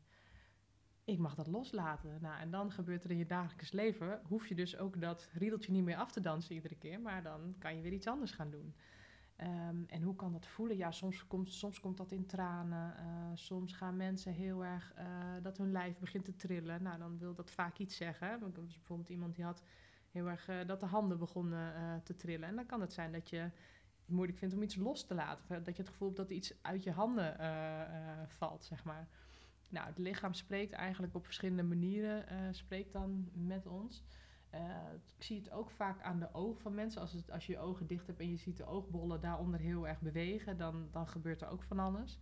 Ik 1.05 1.19
mag 1.19 1.35
dat 1.35 1.47
loslaten. 1.47 2.19
Nou, 2.21 2.41
en 2.41 2.51
dan 2.51 2.73
gebeurt 2.73 3.05
er 3.05 3.11
in 3.11 3.17
je 3.17 3.27
dagelijks 3.27 3.73
leven... 3.73 4.21
hoef 4.25 4.47
je 4.47 4.55
dus 4.55 4.77
ook 4.77 5.01
dat 5.01 5.29
riedeltje 5.33 5.73
niet 5.73 5.85
meer 5.85 5.97
af 5.97 6.13
te 6.13 6.21
dansen 6.21 6.55
iedere 6.55 6.77
keer... 6.77 7.01
maar 7.01 7.23
dan 7.23 7.55
kan 7.59 7.77
je 7.77 7.83
weer 7.83 7.93
iets 7.93 8.07
anders 8.07 8.33
gaan 8.33 8.51
doen. 8.51 8.75
Ehm, 9.41 9.83
en 9.87 10.03
hoe 10.03 10.17
kan 10.17 10.33
dat 10.33 10.47
voelen? 10.47 10.77
Ja, 10.77 10.91
soms 10.91 11.27
komt, 11.27 11.53
soms 11.53 11.81
komt 11.81 11.97
dat 11.97 12.13
in 12.13 12.27
tranen. 12.27 12.97
eh, 12.97 13.05
soms 13.35 13.73
gaan 13.73 13.97
mensen 13.97 14.33
heel 14.33 14.65
erg 14.65 14.93
eh, 14.95 15.07
dat 15.43 15.59
hun 15.59 15.73
lijf 15.73 15.99
begint 15.99 16.25
te 16.25 16.37
trillen. 16.37 16.83
Nou, 16.83 16.99
dan 16.99 17.19
wil 17.19 17.35
dat 17.35 17.51
vaak 17.51 17.79
iets 17.79 17.97
zeggen. 17.97 18.53
bijvoorbeeld 18.53 19.09
iemand 19.09 19.35
die 19.35 19.45
had 19.45 19.63
heel 20.11 20.29
erg 20.29 20.49
eh, 20.49 20.67
dat 20.67 20.81
de 20.81 20.87
handen 20.87 21.19
begonnen 21.19 22.03
te 22.05 22.17
trillen. 22.17 22.49
En 22.49 22.57
dan 22.57 22.67
kan 22.67 22.81
het 22.81 22.93
zijn 22.93 23.13
dat 23.13 23.31
je 23.31 23.51
moeilijk 24.11 24.39
vindt 24.39 24.55
om 24.55 24.63
iets 24.63 24.77
los 24.77 25.05
te 25.07 25.15
laten. 25.15 25.65
Dat 25.65 25.77
je 25.77 25.83
het 25.83 25.91
gevoel 25.91 26.09
hebt 26.09 26.21
dat 26.21 26.31
iets 26.31 26.55
uit 26.63 26.83
je 26.83 26.93
handen 26.93 27.39
eh, 27.39 27.81
eh, 27.81 28.29
valt, 28.29 28.65
zeg 28.65 28.85
maar. 28.85 29.09
Nou, 29.69 29.87
het 29.87 29.99
lichaam 29.99 30.35
spreekt 30.35 30.73
eigenlijk 30.73 31.15
op 31.15 31.25
verschillende 31.25 31.63
manieren, 31.63 32.29
eh, 32.29 32.37
spreekt 32.51 32.93
dan 32.93 33.29
met 33.33 33.67
ons. 33.67 34.05
Ik 35.17 35.23
zie 35.23 35.39
het 35.39 35.51
ook 35.51 35.71
vaak 35.71 36.03
aan 36.03 36.19
de 36.19 36.35
ogen 36.35 36.61
van 36.61 36.75
mensen. 36.75 37.01
Als, 37.01 37.13
het, 37.13 37.31
als 37.31 37.47
je 37.47 37.53
je 37.53 37.59
ogen 37.59 37.87
dicht 37.87 38.07
hebt 38.07 38.21
en 38.21 38.31
je 38.31 38.37
ziet 38.37 38.57
de 38.57 38.67
oogbollen 38.67 39.21
daaronder 39.21 39.61
heel 39.61 39.89
erg 39.89 40.01
bewegen, 40.01 40.57
dan, 40.57 40.89
dan 40.91 41.09
gebeurt 41.09 41.41
er 41.41 41.49
ook 41.49 41.63
van 41.63 41.79
alles. 41.79 42.21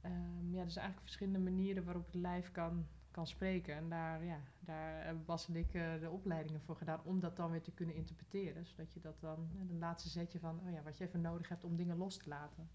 Ehm, 0.00 0.52
ja, 0.52 0.62
er 0.62 0.70
zijn 0.70 0.84
eigenlijk 0.84 1.00
verschillende 1.00 1.38
manieren 1.38 1.84
waarop 1.84 2.06
het 2.06 2.14
lijf 2.14 2.50
kan, 2.50 2.86
kan 3.16 3.26
spreken. 3.26 3.74
En 3.74 3.88
daar, 3.88 4.24
ja, 4.24 4.40
daar 4.60 5.04
hebben 5.04 5.24
Bas 5.24 5.48
en 5.48 5.56
ik 5.56 5.74
eh, 5.74 5.82
de 6.00 6.10
opleidingen 6.10 6.60
voor 6.60 6.76
gedaan 6.76 7.00
om 7.04 7.20
dat 7.20 7.36
dan 7.36 7.50
weer 7.50 7.62
te 7.62 7.70
kunnen 7.70 7.94
interpreteren. 7.94 8.66
Zodat 8.66 8.92
je 8.92 9.00
dat 9.00 9.20
dan, 9.20 9.48
eh, 9.54 9.70
een 9.70 9.78
laatste 9.78 10.08
zetje 10.08 10.38
van, 10.38 10.60
oh 10.66 10.72
ja, 10.72 10.82
wat 10.82 10.98
je 10.98 11.04
even 11.04 11.20
nodig 11.20 11.48
hebt 11.48 11.64
om 11.64 11.76
dingen 11.76 11.96
los 11.96 12.16
te 12.16 12.28
laten. 12.28 12.68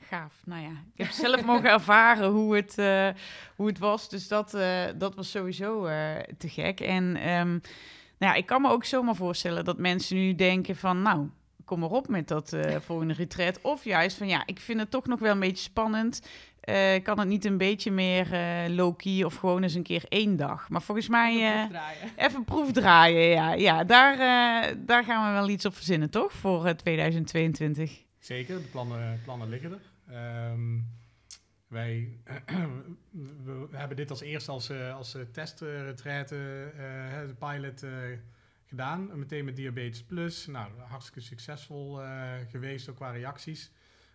Gaaf. 0.00 0.42
Nou 0.46 0.62
ja, 0.62 0.70
ik 0.94 1.04
heb 1.04 1.10
zelf 1.10 1.44
mogen 1.52 1.70
ervaren 1.70 2.30
hoe 2.30 2.56
het, 2.56 2.78
eh, 2.78 3.08
hoe 3.56 3.66
het 3.66 3.78
was. 3.78 4.08
Dus 4.08 4.28
dat, 4.28 4.50
dat 4.98 5.14
was 5.14 5.30
sowieso 5.30 5.82
te 6.38 6.48
gek. 6.48 6.80
En 6.80 7.16
ehm, 7.16 7.50
nou 8.18 8.32
ja, 8.32 8.34
ik 8.34 8.46
kan 8.46 8.62
me 8.62 8.70
ook 8.70 8.84
zomaar 8.84 9.16
voorstellen 9.16 9.64
dat 9.64 9.78
mensen 9.78 10.16
nu 10.16 10.34
denken 10.34 10.76
van... 10.76 11.02
nou, 11.02 11.30
kom 11.64 11.78
maar 11.78 11.90
op 11.90 12.08
met 12.08 12.28
dat 12.28 12.56
volgende 12.86 13.14
retreat. 13.14 13.60
Of 13.60 13.84
juist 13.84 14.16
van 14.16 14.28
ja, 14.28 14.42
ik 14.46 14.60
vind 14.60 14.80
het 14.80 14.90
toch 14.90 15.06
nog 15.06 15.18
wel 15.18 15.32
een 15.32 15.40
beetje 15.40 15.62
spannend. 15.62 16.20
Eh, 16.68 17.02
kan 17.02 17.18
het 17.18 17.28
niet 17.28 17.44
een 17.44 17.58
beetje 17.58 17.90
meer 17.90 18.32
eh 18.32 18.68
low-key 18.68 19.24
of 19.24 19.34
gewoon 19.34 19.62
eens 19.62 19.74
een 19.74 19.82
keer 19.82 20.04
één 20.08 20.36
dag? 20.36 20.68
Maar 20.68 20.82
volgens 20.82 21.08
mij... 21.08 21.34
Even 21.34 21.46
eh, 21.46 21.56
terugdraaien. 21.56 22.10
Even 22.16 22.44
proefdraaien, 22.44 23.28
ja. 23.28 23.52
Ja, 23.52 23.84
daar, 23.84 24.12
eh, 24.12 24.76
daar 24.78 25.04
gaan 25.04 25.26
we 25.26 25.32
wel 25.40 25.48
iets 25.48 25.64
op 25.66 25.74
verzinnen, 25.74 26.10
toch? 26.10 26.32
Voor 26.32 26.66
eh, 26.66 26.74
2022. 26.74 28.04
Zeker, 28.18 28.56
de 28.62 28.68
plannen, 28.68 29.20
plannen 29.24 29.48
liggen 29.48 29.72
er. 29.72 30.14
Ehm, 30.14 30.78
wij 31.68 32.08
we, 33.44 33.66
we 33.70 33.76
hebben 33.76 33.96
dit 33.96 34.10
als 34.10 34.20
eerste 34.20 34.50
als, 34.50 34.70
eh, 34.70 34.96
als 34.96 35.16
testretraite, 35.32 36.70
eh, 36.76 37.26
de 37.26 37.34
pilot, 37.38 37.82
eh, 37.82 37.90
gedaan. 38.66 39.18
Meteen 39.18 39.44
met 39.44 39.56
Diabetes 39.56 40.02
Plus. 40.02 40.46
Nou, 40.46 40.70
hartstikke 40.88 41.20
succesvol 41.20 42.02
eh, 42.02 42.32
geweest, 42.50 42.88
ook 42.88 42.96
qua 42.96 43.10
reacties. 43.10 43.70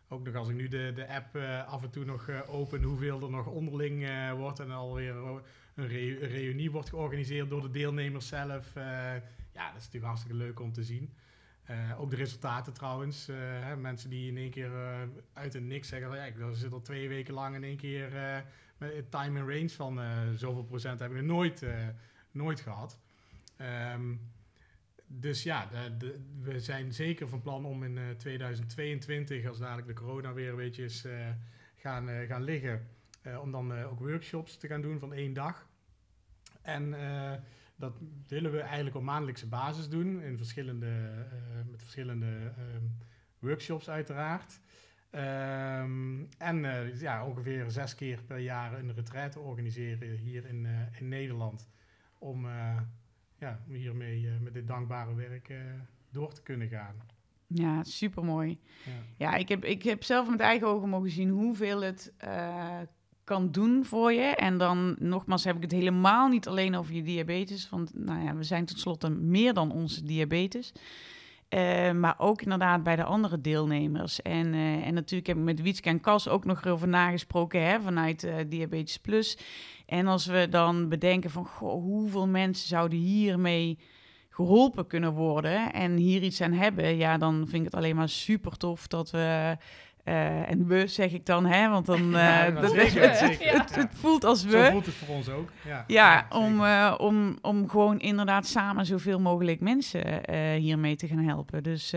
Ook 0.07 0.23
nog 0.25 0.35
als 0.35 0.49
ik 0.49 0.55
nu 0.55 0.67
de, 0.67 0.91
de 0.95 1.07
app 1.07 1.35
eh, 1.35 1.67
af 1.67 1.83
en 1.83 1.89
toe 1.89 2.05
nog 2.05 2.27
eh, 2.27 2.39
open, 2.53 2.83
hoeveel 2.83 3.21
er 3.21 3.29
nog 3.29 3.47
onderling 3.47 4.05
eh, 4.07 4.31
wordt. 4.31 4.59
En 4.59 4.71
alweer 4.71 5.15
een 5.15 5.41
re- 5.87 6.21
een 6.21 6.29
reunie 6.29 6.71
wordt 6.71 6.89
georganiseerd 6.89 7.49
door 7.49 7.61
de 7.61 7.69
deelnemers 7.71 8.27
zelf. 8.27 8.73
Ja, 9.53 9.67
dat 9.67 9.77
is 9.77 9.85
natuurlijk 9.85 10.05
hartstikke 10.05 10.37
leuk 10.37 10.59
om 10.59 10.73
te 10.73 10.83
zien. 10.83 11.13
Ook 11.97 12.09
de 12.09 12.15
resultaten 12.15 12.73
trouwens. 12.73 13.27
hè, 13.27 13.75
mensen 13.75 14.09
die 14.09 14.27
in 14.27 14.37
één 14.37 14.49
keer 14.49 14.71
uit 15.33 15.53
het 15.53 15.63
niks 15.63 15.87
zeggen: 15.87 16.15
ja, 16.15 16.23
ik 16.23 16.35
zit 16.53 16.73
al 16.73 16.81
twee 16.81 17.09
weken 17.09 17.33
lang 17.33 17.55
in 17.55 17.63
één 17.63 17.77
keer 17.77 18.11
met 18.77 18.93
een 18.93 19.09
time 19.09 19.39
and 19.39 19.49
range 19.49 19.69
van 19.69 19.99
zoveel 20.35 20.63
procent 20.63 20.99
heb 20.99 21.13
ik 21.13 21.21
nooit, 21.21 21.65
nooit 22.31 22.59
gehad. 22.59 22.99
Ehm, 23.57 24.15
dus 25.19 25.43
ja, 25.43 25.69
we 26.41 26.59
zijn 26.59 26.93
zeker 26.93 27.27
van 27.27 27.41
plan 27.41 27.65
om 27.65 27.83
in 27.83 27.97
eh, 27.97 28.09
2022, 28.09 29.47
als 29.47 29.59
dadelijk 29.59 29.87
de 29.87 29.93
corona 29.93 30.33
weer 30.33 30.49
een 30.49 30.55
beetje 30.55 30.83
is 30.83 31.05
eh, 31.05 31.29
gaan, 31.75 32.09
eh, 32.09 32.27
gaan 32.27 32.43
liggen, 32.43 32.87
eh, 33.21 33.41
om 33.41 33.51
dan 33.51 33.73
eh, 33.73 33.91
ook 33.91 33.99
workshops 33.99 34.57
te 34.57 34.67
gaan 34.67 34.81
doen 34.81 34.99
van 34.99 35.13
één 35.13 35.33
dag. 35.33 35.67
En 36.61 36.93
eh, 36.93 37.33
dat 37.75 37.97
willen 38.27 38.51
we 38.51 38.59
eigenlijk 38.59 38.95
op 38.95 39.03
maandelijkse 39.03 39.47
basis 39.47 39.89
doen, 39.89 40.21
in 40.21 40.37
verschillende, 40.37 40.87
eh, 40.87 41.71
met 41.71 41.81
verschillende 41.81 42.53
ehm, 42.57 42.83
workshops 43.39 43.89
uiteraard. 43.89 44.59
Ehm, 45.09 46.23
en 46.37 46.65
eh, 46.65 46.99
ja, 46.99 47.25
ongeveer 47.25 47.71
zes 47.71 47.95
keer 47.95 48.23
per 48.23 48.37
jaar 48.37 48.79
een 48.79 48.93
retraite 48.93 49.39
organiseren 49.39 50.17
hier 50.17 50.45
in, 50.45 50.65
eh, 50.65 50.99
in 50.99 51.07
Nederland. 51.07 51.69
Om 52.17 52.45
eh, 52.45 52.77
ja, 53.43 53.59
om 53.67 53.73
hiermee 53.73 54.27
eh, 54.27 54.39
met 54.41 54.53
dit 54.53 54.67
dankbare 54.67 55.15
werk 55.15 55.49
eh, 55.49 55.57
door 56.11 56.33
te 56.33 56.41
kunnen 56.41 56.67
gaan. 56.67 56.95
Ja, 57.47 57.83
supermooi. 57.83 58.59
Ja. 58.85 58.91
Ja, 59.17 59.35
ik 59.35 59.49
heb, 59.49 59.65
ik 59.65 59.83
heb 59.83 60.03
zelf 60.03 60.29
met 60.29 60.39
eigen 60.39 60.67
ogen 60.67 60.89
mogen 60.89 61.09
zien 61.09 61.29
hoeveel 61.29 61.81
het 61.81 62.13
eh, 62.17 62.79
kan 63.23 63.51
doen 63.51 63.85
voor 63.85 64.13
je. 64.13 64.35
En 64.35 64.57
dan 64.57 64.95
nogmaals 64.99 65.43
heb 65.43 65.55
ik 65.55 65.61
het 65.61 65.71
helemaal 65.71 66.27
niet 66.27 66.47
alleen 66.47 66.75
over 66.75 66.93
je 66.93 67.03
diabetes. 67.03 67.69
Want 67.69 67.91
nou 67.93 68.23
ja, 68.23 68.35
we 68.35 68.43
zijn 68.43 68.65
tenslotte 68.65 69.09
meer 69.09 69.53
dan 69.53 69.71
onze 69.71 70.03
diabetes. 70.03 70.73
Eh, 71.53 71.91
maar 71.91 72.15
ook 72.17 72.41
inderdaad 72.41 72.83
bij 72.83 72.95
de 72.95 73.03
andere 73.03 73.41
deelnemers. 73.41 74.21
En, 74.21 74.53
eh, 74.53 74.87
en 74.87 74.93
natuurlijk 74.93 75.27
heb 75.27 75.37
ik 75.37 75.43
met 75.43 75.61
Wietske 75.61 75.89
en 75.89 76.01
Cas 76.01 76.27
ook 76.27 76.45
nog 76.45 76.65
erover 76.65 76.87
nagesproken 76.87 77.65
hè, 77.65 77.81
vanuit 77.81 78.23
eh, 78.23 78.35
Diabetes 78.47 78.97
Plus. 78.97 79.37
En 79.85 80.07
als 80.07 80.25
we 80.25 80.47
dan 80.49 80.89
bedenken 80.89 81.29
van 81.29 81.45
goh, 81.45 81.83
hoeveel 81.83 82.27
mensen 82.27 82.67
zouden 82.67 82.97
hiermee 82.97 83.79
geholpen 84.29 84.87
kunnen 84.87 85.13
worden 85.13 85.73
en 85.73 85.95
hier 85.95 86.21
iets 86.21 86.41
aan 86.41 86.51
hebben, 86.51 86.97
ja, 86.97 87.17
dan 87.17 87.35
vind 87.35 87.65
ik 87.65 87.71
het 87.71 87.75
alleen 87.75 87.95
maar 87.95 88.09
super 88.09 88.57
tof 88.57 88.87
dat 88.87 89.11
we. 89.11 89.57
Eh, 90.03 90.49
en 90.49 90.67
we 90.67 90.87
zeg 90.87 91.11
ik 91.11 91.25
dan, 91.25 91.45
hè, 91.45 91.69
want 91.69 91.85
dan. 91.85 92.09
Ja, 92.11 92.49
maar 92.49 92.61
dat, 92.61 92.71
zeker, 92.71 93.09
het, 93.09 93.19
het, 93.45 93.75
het 93.75 93.89
voelt 93.95 94.23
als 94.23 94.41
Zo 94.41 94.47
we. 94.49 94.67
voelt 94.71 94.85
het 94.85 94.95
voor 94.95 95.15
ons 95.15 95.29
ook. 95.29 95.49
Ja, 95.87 96.25
om, 96.29 96.63
eh, 96.63 96.95
om, 96.97 97.37
om 97.41 97.69
gewoon 97.69 97.99
inderdaad 97.99 98.47
samen 98.47 98.85
zoveel 98.85 99.19
mogelijk 99.19 99.59
mensen 99.59 100.21
hiermee 100.59 100.95
te 100.95 101.07
gaan 101.07 101.23
helpen. 101.23 101.63
Dus, 101.63 101.93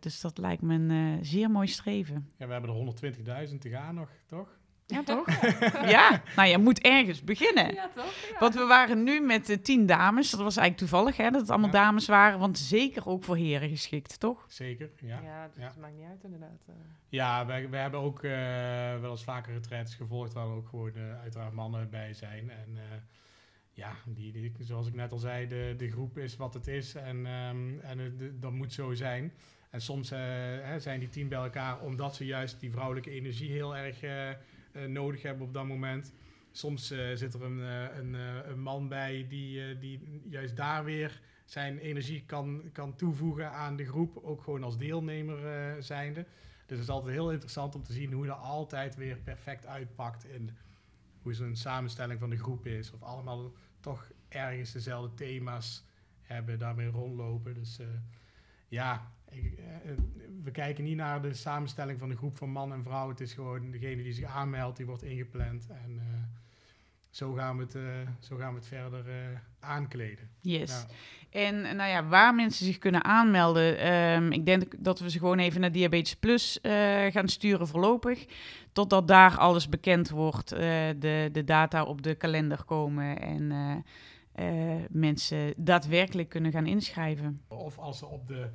dus 0.00 0.20
dat 0.20 0.38
lijkt 0.38 0.62
me 0.62 0.74
een 0.74 1.18
zeer 1.24 1.50
mooi 1.50 1.66
streven. 1.66 2.28
ja, 2.36 2.46
we 2.46 2.52
hebben 2.52 2.70
er 2.70 3.46
120.000 3.50 3.58
te 3.58 3.68
gaan 3.68 3.94
nog, 3.94 4.08
toch? 4.26 4.58
Ja, 4.90 5.02
toch? 5.02 5.26
ja, 5.96 6.22
nou 6.36 6.48
je 6.48 6.58
moet 6.58 6.80
ergens 6.80 7.22
beginnen. 7.24 7.74
Ja, 7.74 7.90
toch? 7.94 8.04
Ja. 8.30 8.38
Want 8.38 8.54
we 8.54 8.64
waren 8.66 9.02
nu 9.02 9.20
met 9.20 9.46
de 9.46 9.60
tien 9.60 9.86
dames. 9.86 10.30
Dat 10.30 10.40
was 10.40 10.56
eigenlijk 10.56 10.90
toevallig, 10.90 11.16
hè, 11.16 11.30
dat 11.30 11.40
het 11.40 11.50
allemaal 11.50 11.70
Ja. 11.70 11.84
dames 11.84 12.06
waren. 12.06 12.38
Want 12.38 12.58
zeker 12.58 13.06
ook 13.08 13.24
voor 13.24 13.36
heren 13.36 13.68
geschikt, 13.68 14.20
toch? 14.20 14.44
Zeker, 14.48 14.90
ja. 15.00 15.20
Ja, 15.22 15.46
dus 15.46 15.56
Ja. 15.62 15.68
het 15.68 15.76
maakt 15.80 15.94
niet 15.96 16.06
uit 16.08 16.24
inderdaad. 16.24 16.60
eh. 16.66 16.74
Ja, 17.08 17.46
wij, 17.46 17.68
wij 17.70 17.80
hebben 17.80 18.00
ook 18.00 18.22
eh, 18.24 18.30
wel 19.00 19.10
eens 19.10 19.24
vaker 19.24 19.52
retreats 19.52 19.94
gevolgd 19.94 20.32
waar 20.32 20.46
ook 20.46 20.68
gewoon 20.68 20.94
eh, 20.94 21.20
uiteraard 21.22 21.52
mannen 21.52 21.90
bij 21.90 22.12
zijn. 22.14 22.50
En 22.50 22.68
eh, 22.76 22.82
ja, 23.72 23.92
die, 24.06 24.32
die, 24.32 24.52
zoals 24.58 24.86
ik 24.86 24.94
net 24.94 25.12
al 25.12 25.18
zei, 25.18 25.46
de, 25.48 25.74
de 25.76 25.90
groep 25.90 26.18
is 26.18 26.36
wat 26.36 26.54
het 26.54 26.66
is 26.66 26.94
en, 26.94 27.26
ehm, 27.26 27.78
en 27.80 27.96
de- 28.16 28.38
dat 28.38 28.52
moet 28.52 28.72
zo 28.72 28.94
zijn. 28.94 29.32
En 29.70 29.80
soms 29.80 30.10
eh, 30.10 30.18
hè, 30.62 30.80
zijn 30.80 31.00
die 31.00 31.08
tien 31.08 31.28
bij 31.28 31.38
elkaar 31.38 31.80
omdat 31.80 32.14
ze 32.16 32.24
juist 32.26 32.60
die 32.60 32.70
vrouwelijke 32.70 33.10
energie 33.10 33.50
heel 33.50 33.76
erg 33.76 34.02
eh, 34.02 34.28
eh, 34.30 34.36
nodig 34.72 35.22
hebben 35.22 35.46
op 35.46 35.54
dat 35.54 35.66
moment. 35.66 36.12
Soms 36.52 36.90
eh, 36.90 37.14
zit 37.14 37.34
er 37.34 37.42
een, 37.42 37.60
eh, 37.60 37.96
een, 37.98 38.14
eh, 38.14 38.50
een 38.50 38.60
man 38.60 38.88
bij 38.88 39.26
die, 39.28 39.64
eh, 39.64 39.80
die 39.80 40.22
juist 40.28 40.56
daar 40.56 40.84
weer 40.84 41.20
zijn 41.44 41.78
energie 41.78 42.22
kan, 42.26 42.62
kan 42.72 42.96
toevoegen 42.96 43.50
aan 43.52 43.76
de 43.76 43.84
groep, 43.86 44.16
ook 44.22 44.42
gewoon 44.42 44.64
als 44.64 44.78
deelnemer 44.78 45.46
eh, 45.46 45.82
zijnde. 45.82 46.22
Dus 46.66 46.78
het 46.78 46.88
is 46.88 46.88
altijd 46.88 47.14
heel 47.14 47.30
interessant 47.30 47.74
om 47.74 47.82
te 47.82 47.92
zien 47.92 48.12
hoe 48.12 48.26
dat 48.26 48.38
altijd 48.38 48.96
weer 48.96 49.16
perfect 49.16 49.66
uitpakt 49.66 50.24
in 50.24 50.50
hoe 51.22 51.34
zo'n 51.34 51.56
samenstelling 51.56 52.20
van 52.20 52.30
de 52.30 52.38
groep 52.38 52.66
is. 52.66 52.92
Of 52.92 53.02
allemaal 53.02 53.52
toch 53.80 54.10
ergens 54.28 54.72
dezelfde 54.72 55.14
thema's 55.14 55.84
hebben, 56.22 56.58
daarmee 56.58 56.88
rondlopen. 56.88 57.54
Dus 57.54 57.78
eh, 57.78 57.86
ja, 58.68 59.12
eh, 59.19 59.19
we 60.42 60.50
kijken 60.50 60.84
niet 60.84 60.96
naar 60.96 61.22
de 61.22 61.34
samenstelling 61.34 61.98
van 61.98 62.08
de 62.08 62.16
groep 62.16 62.36
van 62.36 62.50
man 62.50 62.72
en 62.72 62.82
vrouw. 62.82 63.08
Het 63.08 63.20
is 63.20 63.32
gewoon 63.32 63.70
degene 63.70 64.02
die 64.02 64.12
zich 64.12 64.24
aanmeldt, 64.24 64.76
die 64.76 64.86
wordt 64.86 65.02
ingepland. 65.02 65.66
En 65.68 65.98
eh, 65.98 66.04
zo, 67.10 67.32
gaan 67.32 67.56
we 67.56 67.62
het, 67.62 67.74
eh, 67.74 67.82
zo 68.20 68.36
gaan 68.36 68.52
we 68.52 68.58
het 68.58 68.68
verder 68.68 69.08
eh, 69.08 69.38
aankleden. 69.60 70.28
Yes. 70.40 70.70
Ja. 70.70 70.86
En 71.40 71.64
eh, 71.64 71.74
nou 71.74 71.90
ja, 71.90 72.06
waar 72.06 72.34
mensen 72.34 72.66
zich 72.66 72.78
kunnen 72.78 73.04
aanmelden. 73.04 73.78
ehm, 73.78 74.32
ik 74.32 74.46
denk 74.46 74.64
dat 74.78 74.98
we 75.00 75.10
ze 75.10 75.18
gewoon 75.18 75.38
even 75.38 75.60
naar 75.60 75.72
Diabetes 75.72 76.14
Plus 76.16 76.60
eh, 76.60 76.72
gaan 77.06 77.28
sturen 77.28 77.68
voorlopig. 77.68 78.26
Totdat 78.72 79.08
daar 79.08 79.36
alles 79.38 79.68
bekend 79.68 80.08
wordt. 80.10 80.52
eh, 80.52 80.60
de, 80.98 81.28
de 81.32 81.44
data 81.44 81.82
op 81.84 82.02
de 82.02 82.14
kalender 82.14 82.64
komen. 82.64 83.20
En 83.20 83.52
eh, 83.52 83.76
eh, 84.74 84.82
mensen 84.90 85.54
daadwerkelijk 85.56 86.28
kunnen 86.28 86.52
gaan 86.52 86.66
inschrijven. 86.66 87.40
Of 87.48 87.78
als 87.78 87.98
ze 87.98 88.06
op 88.06 88.28
de 88.28 88.48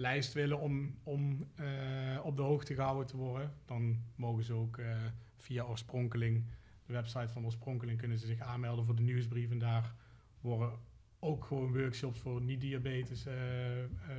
lijst 0.00 0.32
willen 0.32 0.60
om, 0.60 0.98
om 1.02 1.48
eh, 1.54 2.20
op 2.22 2.36
de 2.36 2.42
hoogte 2.42 2.74
gehouden 2.74 3.06
te 3.06 3.16
worden, 3.16 3.52
dan 3.64 4.04
mogen 4.14 4.44
ze 4.44 4.52
ook 4.52 4.78
eh, 4.78 4.96
via 5.36 5.64
Oorspronkeling, 5.64 6.44
de 6.86 6.92
website 6.92 7.32
van 7.32 7.44
Oorspronkeling, 7.44 7.98
kunnen 7.98 8.18
ze 8.18 8.26
zich 8.26 8.40
aanmelden 8.40 8.84
voor 8.84 8.96
de 8.96 9.02
nieuwsbrief. 9.02 9.50
En 9.50 9.58
daar 9.58 9.94
worden 10.40 10.72
ook 11.18 11.44
gewoon 11.44 11.72
workshops 11.72 12.20
voor 12.20 12.42
niet-diabetes 12.42 13.26
eh, 13.26 13.34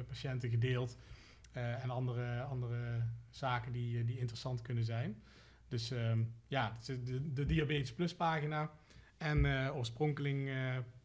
patiënten 0.07 0.49
gedeeld. 0.49 0.97
en 1.51 1.89
andere, 1.89 2.41
andere 2.41 3.03
zaken 3.29 3.71
die, 3.71 4.03
die 4.03 4.19
interessant 4.19 4.61
kunnen 4.61 4.83
zijn. 4.83 5.21
Dus 5.67 5.91
ehm, 5.91 6.23
ja, 6.47 6.77
de, 6.85 7.33
de 7.33 7.45
Diabetes 7.45 7.93
Plus 7.93 8.15
pagina 8.15 8.71
en 9.17 9.45
eh 9.45 9.75
Oorspronkeling 9.75 10.49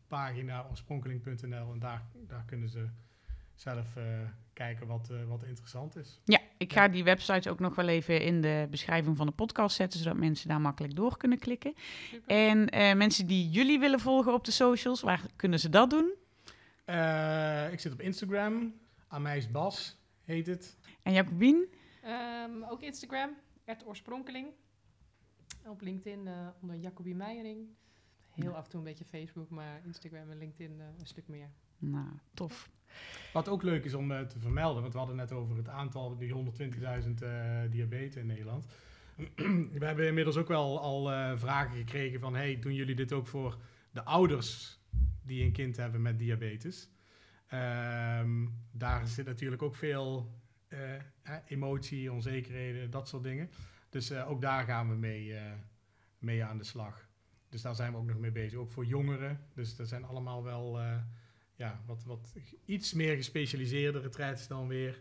pagina 0.06 0.66
oorspronkeling.nl 0.68 1.72
en 1.72 1.78
daar, 1.78 2.02
daar 2.26 2.44
kunnen 2.44 2.68
ze 2.68 2.88
zelf 3.56 3.96
eh, 3.96 4.04
kijken 4.52 4.86
wat, 4.86 5.10
eh, 5.10 5.24
wat 5.24 5.42
interessant 5.44 5.96
is. 5.96 6.20
Ja, 6.24 6.40
ik 6.56 6.72
ga 6.72 6.88
die 6.88 7.04
websites 7.04 7.48
ook 7.48 7.58
nog 7.58 7.74
wel 7.74 7.88
even 7.88 8.20
in 8.20 8.40
de 8.40 8.66
beschrijving 8.70 9.16
van 9.16 9.26
de 9.26 9.32
podcast 9.32 9.76
zetten. 9.76 9.98
Zodat 10.00 10.16
mensen 10.16 10.48
daar 10.48 10.60
makkelijk 10.60 10.96
door 10.96 11.16
kunnen 11.16 11.38
klikken. 11.38 11.74
Super. 12.10 12.36
En 12.36 12.68
eh, 12.68 12.94
mensen 12.94 13.26
die 13.26 13.50
jullie 13.50 13.78
willen 13.78 14.00
volgen 14.00 14.32
op 14.32 14.44
de 14.44 14.50
socials, 14.50 15.00
waar 15.00 15.22
kunnen 15.36 15.60
ze 15.60 15.68
dat 15.68 15.90
doen? 15.90 16.14
Eh, 16.86 17.72
ik 17.72 17.80
zit 17.80 17.92
op 17.92 18.00
Instagram, 18.00 18.74
Amijs 19.08 19.50
Bas 19.50 19.98
heet 20.24 20.46
het. 20.46 20.76
En 21.02 21.12
Jacobien? 21.12 21.68
Ehm, 22.02 22.62
ook 22.62 22.82
Instagram, 22.82 23.30
het 23.64 23.86
Oorspronkeling. 23.86 24.46
Op 25.66 25.80
LinkedIn 25.80 26.26
eh, 26.26 26.48
onder 26.60 26.76
Jacobie 26.76 27.14
Meijering. 27.14 27.68
Heel 28.30 28.54
af 28.54 28.64
en 28.64 28.70
toe 28.70 28.78
een 28.78 28.86
beetje 28.86 29.04
Facebook, 29.04 29.50
maar 29.50 29.80
Instagram 29.84 30.30
en 30.30 30.38
LinkedIn 30.38 30.80
eh, 30.80 30.86
een 30.98 31.06
stuk 31.06 31.28
meer. 31.28 31.50
Nou, 31.78 32.08
tof. 32.34 32.70
Wat 33.36 33.48
ook 33.48 33.62
leuk 33.62 33.84
is 33.84 33.94
om 33.94 34.12
eh, 34.12 34.20
te 34.20 34.38
vermelden, 34.38 34.80
want 34.80 34.92
we 34.92 34.98
hadden 34.98 35.16
net 35.16 35.32
over 35.32 35.56
het 35.56 35.68
aantal, 35.68 36.16
die 36.16 36.34
120.000 36.34 37.22
eh 37.22 37.60
diabetes 37.70 38.16
in 38.16 38.26
Nederland. 38.26 38.66
we 39.78 39.84
hebben 39.84 40.06
inmiddels 40.06 40.36
ook 40.36 40.48
wel 40.48 40.80
al 40.80 41.12
eh, 41.12 41.32
vragen 41.36 41.76
gekregen 41.76 42.20
van, 42.20 42.34
hey, 42.34 42.58
doen 42.58 42.74
jullie 42.74 42.94
dit 42.94 43.12
ook 43.12 43.26
voor 43.26 43.58
de 43.90 44.04
ouders 44.04 44.78
die 45.22 45.44
een 45.44 45.52
kind 45.52 45.76
hebben 45.76 46.02
met 46.02 46.18
diabetes? 46.18 46.88
Ehm, 47.46 48.46
daar 48.72 49.06
zit 49.06 49.26
natuurlijk 49.26 49.62
ook 49.62 49.74
veel 49.74 50.34
emotie, 51.46 52.12
onzekerheden, 52.12 52.90
dat 52.90 53.08
soort 53.08 53.22
dingen. 53.22 53.50
Dus 53.88 54.12
ook 54.12 54.40
daar 54.40 54.64
gaan 54.64 54.88
we 54.88 54.94
mee, 54.94 55.34
mee 56.18 56.44
aan 56.44 56.58
de 56.58 56.64
slag. 56.64 57.08
Dus 57.48 57.62
daar 57.62 57.74
zijn 57.74 57.92
we 57.92 57.98
ook 57.98 58.06
nog 58.06 58.18
mee 58.18 58.30
bezig. 58.30 58.58
Ook 58.58 58.70
voor 58.70 58.84
jongeren. 58.84 59.40
Dus 59.54 59.76
dat 59.76 59.88
zijn 59.88 60.04
allemaal 60.04 60.44
wel 60.44 60.78
ja, 61.56 61.80
wat, 61.86 62.04
wat 62.04 62.32
iets 62.64 62.92
meer 62.92 63.16
gespecialiseerde 63.16 64.00
retraites 64.00 64.46
dan 64.48 64.68
weer. 64.68 65.00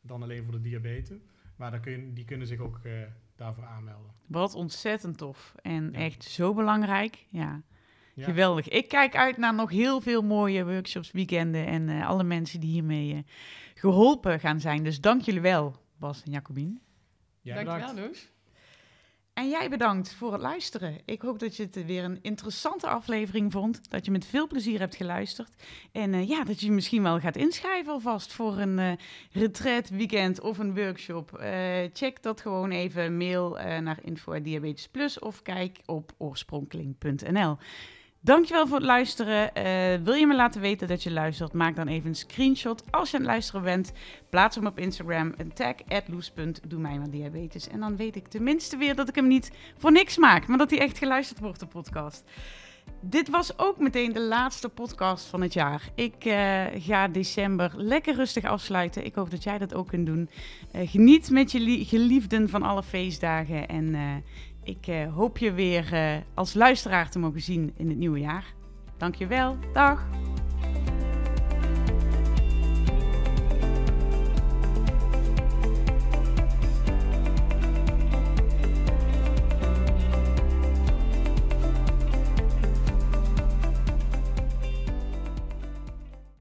Dan 0.00 0.22
alleen 0.22 0.44
voor 0.44 0.52
de 0.52 0.60
diabetes. 0.60 1.18
Maar 1.56 1.70
dan 1.70 1.80
kun 1.80 1.92
je, 1.92 2.12
die 2.12 2.24
kunnen 2.24 2.46
zich 2.46 2.58
ook 2.60 2.80
eh, 2.84 2.92
daarvoor 3.36 3.64
aanmelden. 3.64 4.10
Wat 4.26 4.54
ontzettend 4.54 5.18
tof. 5.18 5.54
En 5.62 5.90
Ja. 5.92 5.98
echt 5.98 6.24
zo 6.24 6.54
belangrijk. 6.54 7.26
Ja, 7.28 7.62
Ja. 8.14 8.24
geweldig. 8.24 8.68
Ik 8.68 8.88
kijk 8.88 9.16
uit 9.16 9.36
naar 9.36 9.54
nog 9.54 9.70
heel 9.70 10.00
veel 10.00 10.22
mooie 10.22 10.64
workshops, 10.64 11.10
weekenden 11.12 11.66
en 11.66 11.88
eh, 11.88 12.08
alle 12.08 12.24
mensen 12.24 12.60
die 12.60 12.70
hiermee 12.70 13.12
eh, 13.14 13.18
geholpen 13.74 14.40
gaan 14.40 14.60
zijn. 14.60 14.84
Dus 14.84 15.00
dank 15.00 15.20
jullie 15.22 15.40
wel, 15.40 15.76
Bas 15.98 16.22
en 16.22 16.30
Jacobien. 16.32 16.80
Ja, 17.40 17.54
Dankjewel, 17.54 17.86
bedankt. 17.94 18.06
Noes. 18.08 18.32
En 19.34 19.48
jij 19.48 19.70
bedankt 19.70 20.14
voor 20.14 20.32
het 20.32 20.40
luisteren. 20.40 20.98
Ik 21.04 21.22
hoop 21.22 21.38
dat 21.38 21.56
je 21.56 21.62
het 21.62 21.86
weer 21.86 22.04
een 22.04 22.18
interessante 22.22 22.86
aflevering 22.86 23.52
vond. 23.52 23.90
Dat 23.90 24.04
je 24.04 24.10
met 24.10 24.26
veel 24.26 24.46
plezier 24.46 24.78
hebt 24.78 24.94
geluisterd. 24.94 25.50
En 25.92 26.14
eh, 26.14 26.28
ja, 26.28 26.44
dat 26.44 26.60
je 26.60 26.70
misschien 26.70 27.02
wel 27.02 27.20
gaat 27.20 27.36
inschrijven 27.36 27.92
alvast 27.92 28.32
voor 28.32 28.58
een 28.58 28.78
eh 28.78 28.92
retreat, 29.32 29.88
weekend 29.88 30.40
of 30.40 30.58
een 30.58 30.74
workshop. 30.74 31.38
Eh, 31.38 31.78
check 31.92 32.22
dat 32.22 32.40
gewoon 32.40 32.70
even. 32.70 33.16
Mail 33.16 33.50
naar 33.80 33.98
info 34.02 34.42
Diabetes 34.42 34.88
Plus 34.88 35.18
of 35.18 35.42
kijk 35.42 35.78
op 35.84 36.12
oorspronkeling.nl. 36.18 37.56
Dankjewel 38.24 38.66
voor 38.66 38.76
het 38.76 38.86
luisteren. 38.86 39.54
Eh, 39.54 40.02
wil 40.04 40.14
je 40.14 40.26
me 40.26 40.34
laten 40.34 40.60
weten 40.60 40.88
dat 40.88 41.02
je 41.02 41.10
luistert? 41.10 41.52
Maak 41.52 41.76
dan 41.76 41.88
even 41.88 42.08
een 42.08 42.14
screenshot 42.14 42.82
als 42.90 43.10
je 43.10 43.16
aan 43.16 43.22
het 43.22 43.30
luisteren 43.30 43.62
bent. 43.62 43.92
Plaats 44.30 44.56
hem 44.56 44.66
op 44.66 44.78
Instagram. 44.78 45.34
Een 45.36 45.52
tag 45.52 45.74
Doe 46.68 46.80
mij 46.80 46.98
maar 46.98 47.10
diabetes. 47.10 47.68
En 47.68 47.80
dan 47.80 47.96
weet 47.96 48.16
ik 48.16 48.28
tenminste 48.28 48.76
weer 48.76 48.94
dat 48.94 49.08
ik 49.08 49.14
hem 49.14 49.26
niet 49.26 49.50
voor 49.78 49.92
niks 49.92 50.16
maak. 50.16 50.46
Maar 50.46 50.58
dat 50.58 50.70
hij 50.70 50.78
echt 50.80 50.98
geluisterd 50.98 51.40
wordt, 51.40 51.60
de 51.60 51.66
podcast. 51.66 52.24
Dit 53.00 53.28
was 53.30 53.58
ook 53.58 53.78
meteen 53.78 54.12
de 54.12 54.20
laatste 54.20 54.68
podcast 54.68 55.26
van 55.26 55.40
het 55.42 55.52
jaar. 55.52 55.88
Ik 55.94 56.24
eh, 56.24 56.64
ga 56.78 57.08
december 57.08 57.72
lekker 57.76 58.14
rustig 58.14 58.44
afsluiten. 58.44 59.04
Ik 59.04 59.14
hoop 59.14 59.30
dat 59.30 59.42
jij 59.42 59.58
dat 59.58 59.74
ook 59.74 59.88
kunt 59.88 60.06
doen. 60.06 60.30
Eh, 60.72 60.90
geniet 60.90 61.30
met 61.30 61.52
je 61.52 61.60
lie- 61.60 61.84
geliefden 61.84 62.48
van 62.48 62.62
alle 62.62 62.82
feestdagen. 62.82 63.68
En 63.68 63.94
ik 64.64 64.86
eh, 64.86 65.14
hoop 65.14 65.38
je 65.38 65.52
weer 65.52 65.92
eh, 65.92 66.16
als 66.34 66.54
luisteraar 66.54 67.10
te 67.10 67.18
mogen 67.18 67.40
zien 67.40 67.72
in 67.76 67.88
het 67.88 67.98
nieuwe 67.98 68.18
jaar. 68.18 68.54
Dankjewel. 68.96 69.56
Dag. 69.72 70.06